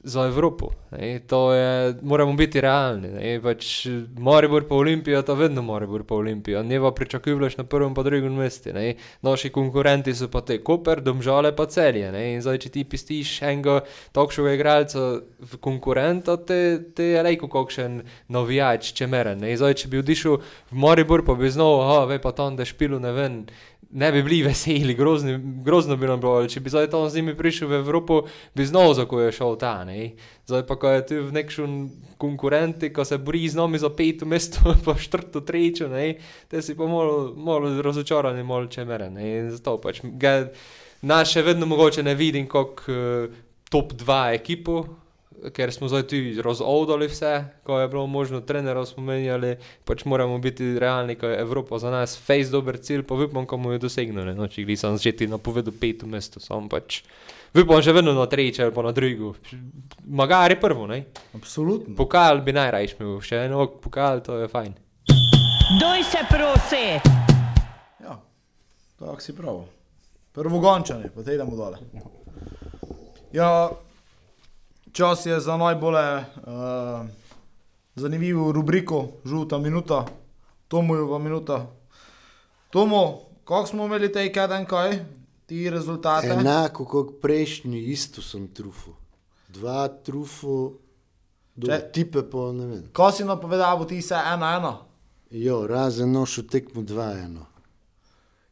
[0.03, 0.69] za Evropo.
[0.91, 3.07] Ne, to je, moramo biti realni.
[3.07, 3.85] Ne, pač
[4.17, 6.63] Maribor pa Olimpija, to vedno Maribor pa Olimpija.
[6.63, 8.73] Ne pa pričakuješ na prvem pa drugem mestu.
[8.73, 8.95] ne.
[9.21, 12.11] Naši konkurenti so pa te Koper, Domžale pa celje.
[12.11, 13.79] Ne, in zdaj, če ti pistiš enega
[14.11, 14.99] takšnega igralca
[15.39, 19.39] v konkurenta, te, te je reko kakšen navijač, če meren.
[19.39, 20.37] Ne, zdaj, če bi odišel
[20.71, 23.45] v Maribor, pa bi znal, aha, ve pa tam, da špilu ne vem.
[23.93, 27.35] Ne bi bili veseli, grozni, grozno bi nam bilo, če bi zdaj tam z njimi
[27.37, 28.23] prišel v Evropo,
[28.57, 29.83] bi znal, za ko je šel ta.
[29.85, 30.15] Ne?
[30.49, 31.75] Zdaj pa, ko je tu v nekšen
[32.17, 36.15] konkurenti, ko se bori z nami za peto mesto, pa štrto trečo, ne?
[36.49, 39.19] te si pa malo, malo razočaran in malo čemeren.
[39.53, 40.49] zato pač ga,
[41.05, 43.29] nas še vedno mogoče ne vidim kot uh,
[43.69, 45.02] top 2 ekipo,
[45.51, 50.37] ker smo zdaj tudi razodali vse, ko je bilo možno, trenerov smo menjali, pač moramo
[50.37, 53.83] biti realni, ko je Evropa za nas fejs dober cilj, pa upam, ko bomo jo
[53.83, 54.35] dosegnili.
[54.35, 57.01] No, če bi sem že ti napovedal peto mesto, sam pač.
[57.53, 59.35] Upam, že vedno na treče ali pa na drugo.
[60.07, 61.03] Magari prvo, ne?
[61.35, 61.95] Absolutno.
[61.95, 64.73] Pokal bi najrajš imel, še eno pokal, to je fajn.
[65.81, 66.85] Doj se prosi.
[68.01, 68.17] Ja,
[68.99, 69.65] tako si prav.
[70.33, 71.77] Prvo gončanje, pa te idemo dole.
[73.33, 73.69] Ja,
[74.93, 77.05] čas je za najbolj uh,
[77.95, 80.05] zanimivo rubriko, žuta minuta,
[80.67, 81.67] Tomojeva minuta.
[82.69, 85.05] Tomo, kako smo imeli tej kaden kaj,
[85.45, 86.27] ti rezultate?
[86.27, 88.95] Enako kot prejšnji, isto sem trufo.
[89.47, 90.73] Dva trufo,
[91.55, 92.83] do Če- tipe pa ne vem.
[92.93, 94.77] Ko si napovedal, ti se ena ena.
[95.29, 97.37] Jo, razen nošo tekmo 2-1.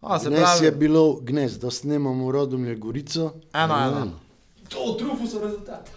[0.02, 3.34] A, se Dnes pravi, je bilo gnez, da snemamo Rodomlje Gorico.
[3.54, 4.06] Ena, ena.
[4.70, 5.90] To, trufu so rezultat.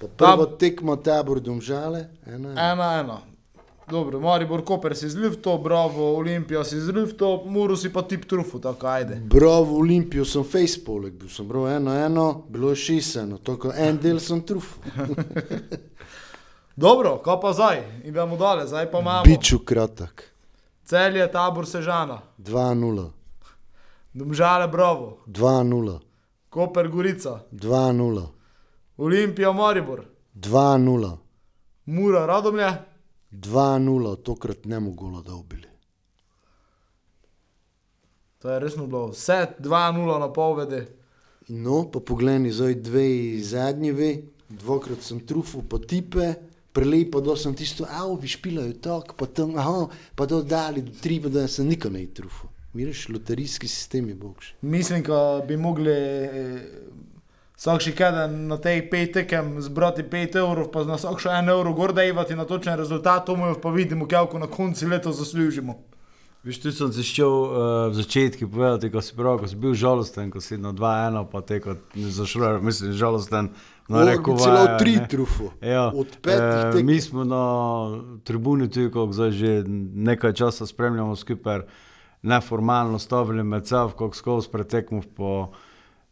[0.00, 3.00] Pa prvo tekmo tabor Domžale, ena, ena.
[3.00, 3.18] ena.
[3.90, 8.86] Dobro, Maribor Koper si zlivto, Bravo, Olimpija si zlivto, Muru si pa tip trufu, tako
[8.86, 9.16] ajde.
[9.24, 13.72] Bravo Olimpijo sem face poleg, bil sem prav eno, eno, bilo je šest eno, tako
[13.76, 14.78] en del sem trufo.
[16.76, 17.82] Dobro, kaj pa zdaj?
[18.04, 19.24] Idemo dale, zdaj pa imamo.
[19.24, 20.24] Biču kratek.
[20.84, 23.10] Celje, tabor Sežana, 2-0,
[24.12, 25.98] Domžale, Bravo, 2-0,
[26.48, 28.26] Koper, Gorica, 2-0,
[29.00, 31.16] Olimpija, Maribor, 2-0,
[31.86, 32.72] Mura, Radomlje,
[33.32, 35.68] 2-0, tokrat ne mogo gola dobili.
[38.38, 40.86] to je resno bilo vse 2-0 na povedi.
[41.48, 46.34] No, pa pogledaj, zdaj dve zadnjevi, dvakrat sem trufil po tipe,
[46.72, 50.92] prelepo, da sem tisto, avo, vi špilajo tako, pa tam, aha, pa do dali, do
[51.00, 52.48] tri, pa da sem nikoli ne trufil.
[52.74, 54.54] Vidiš, loterijski sistem je bogš.
[54.62, 56.60] Mislim, da bi mogli eh,
[57.60, 61.52] vsak še keden na tej pet tekem zbrati 5 evrov, pa na vsak še 1
[61.52, 65.76] evro gor dajvati na točen rezultat, to mu pa vidimo, kako na koncu leta zaslužimo.
[66.40, 67.52] Viš, tu sem se šel uh,
[67.92, 71.44] v začetku povedati, ko si, prav, ko si bil žalosten, ko si na 2-1, pa
[71.44, 73.52] te kot ne zašel, mislim, žalosten.
[73.92, 75.52] No, rekel, celo tri trufo.
[75.60, 77.44] Ja, Od petih eh, mi smo na
[78.24, 79.52] tribuni tudi, ko zdaj že
[80.08, 81.66] nekaj časa spremljamo skupaj,
[82.24, 85.50] neformalno stavili med sabo, kako skozi pretekmo po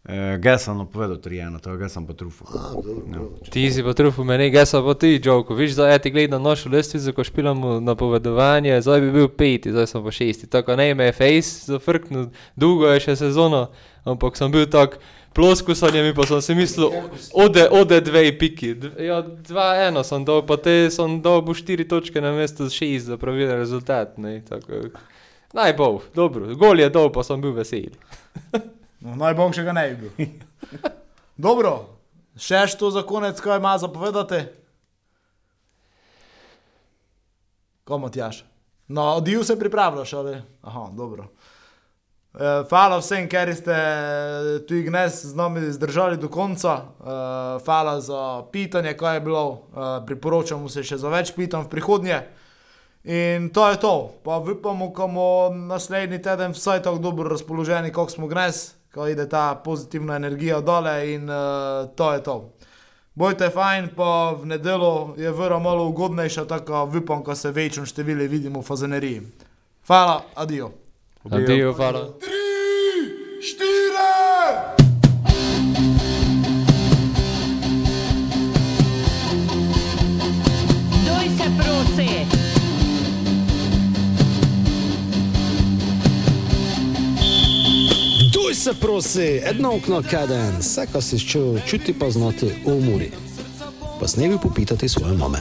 [0.08, 2.44] eh, Gesanu povedal 3-1, to je Gesan pa trufo.
[2.48, 3.44] A, dobro, dobro.
[3.50, 5.54] Ti si pa trufil meni, jaz pa ti, Joko.
[5.54, 9.86] Viš, zdaj ja ti gledam našo lestvico, ko špilamo napovedovanje, zdaj bi bil peti, zdaj
[9.86, 10.46] sem pa šesti.
[10.46, 13.68] Tako ne me je face zafrknil, dolgo je še sezono,
[14.04, 14.96] ampak sem bil tak
[15.36, 16.88] ploskusan, mi pa sem si mislil,
[17.36, 18.72] ode, ode dve piki.
[18.98, 23.12] Ja, dva eno sem dal, pa te sem dal bo štiri točke na mesto šest
[23.12, 24.16] za pravilen rezultat.
[24.18, 24.88] Ne, tako.
[25.52, 27.92] Naj bo, dobro, gol je dol, pa sem bil vesel.
[29.00, 30.26] No, Najboljše ga ne bi bil.
[31.46, 31.86] Dobro,
[32.36, 34.42] še što za konec, kaj ima zapovedati?
[37.84, 38.44] Komu ti jaš?
[38.88, 40.42] No, odil se pripravljaš, ali?
[40.62, 41.28] Aha, dobro.
[42.34, 43.74] Eh, Hvala vsem, ker ste
[44.68, 46.74] tu ignes z nami zdržali do konca.
[46.78, 49.44] Eh, Hvala za pitanje, kaj je bilo.
[49.72, 52.20] Eh, Priporočamo se še za več pitanj v prihodnje.
[53.04, 54.12] In to je to.
[54.24, 59.28] Pa upamo, da bomo naslednji teden vsaj tako dobro razpoloženi, kot smo gnes, ko ide
[59.28, 62.36] ta pozitivna energija dole in uh, to je to.
[63.14, 68.28] Bojte fajn, pa v nedelo je vera malo ugodnejša, tako upam, da se večjem številu
[68.30, 69.22] vidimo v fazeneriji.
[69.86, 70.70] Hvala, adijo.
[71.30, 72.06] Adijo, hvala.
[73.42, 73.87] Štiri!
[88.48, 93.10] Duj se prosi, jedno okno kaden, vse, kar si čutil, čuti pa znati umori.
[94.00, 95.38] Pa s nebi popitati svoje mame.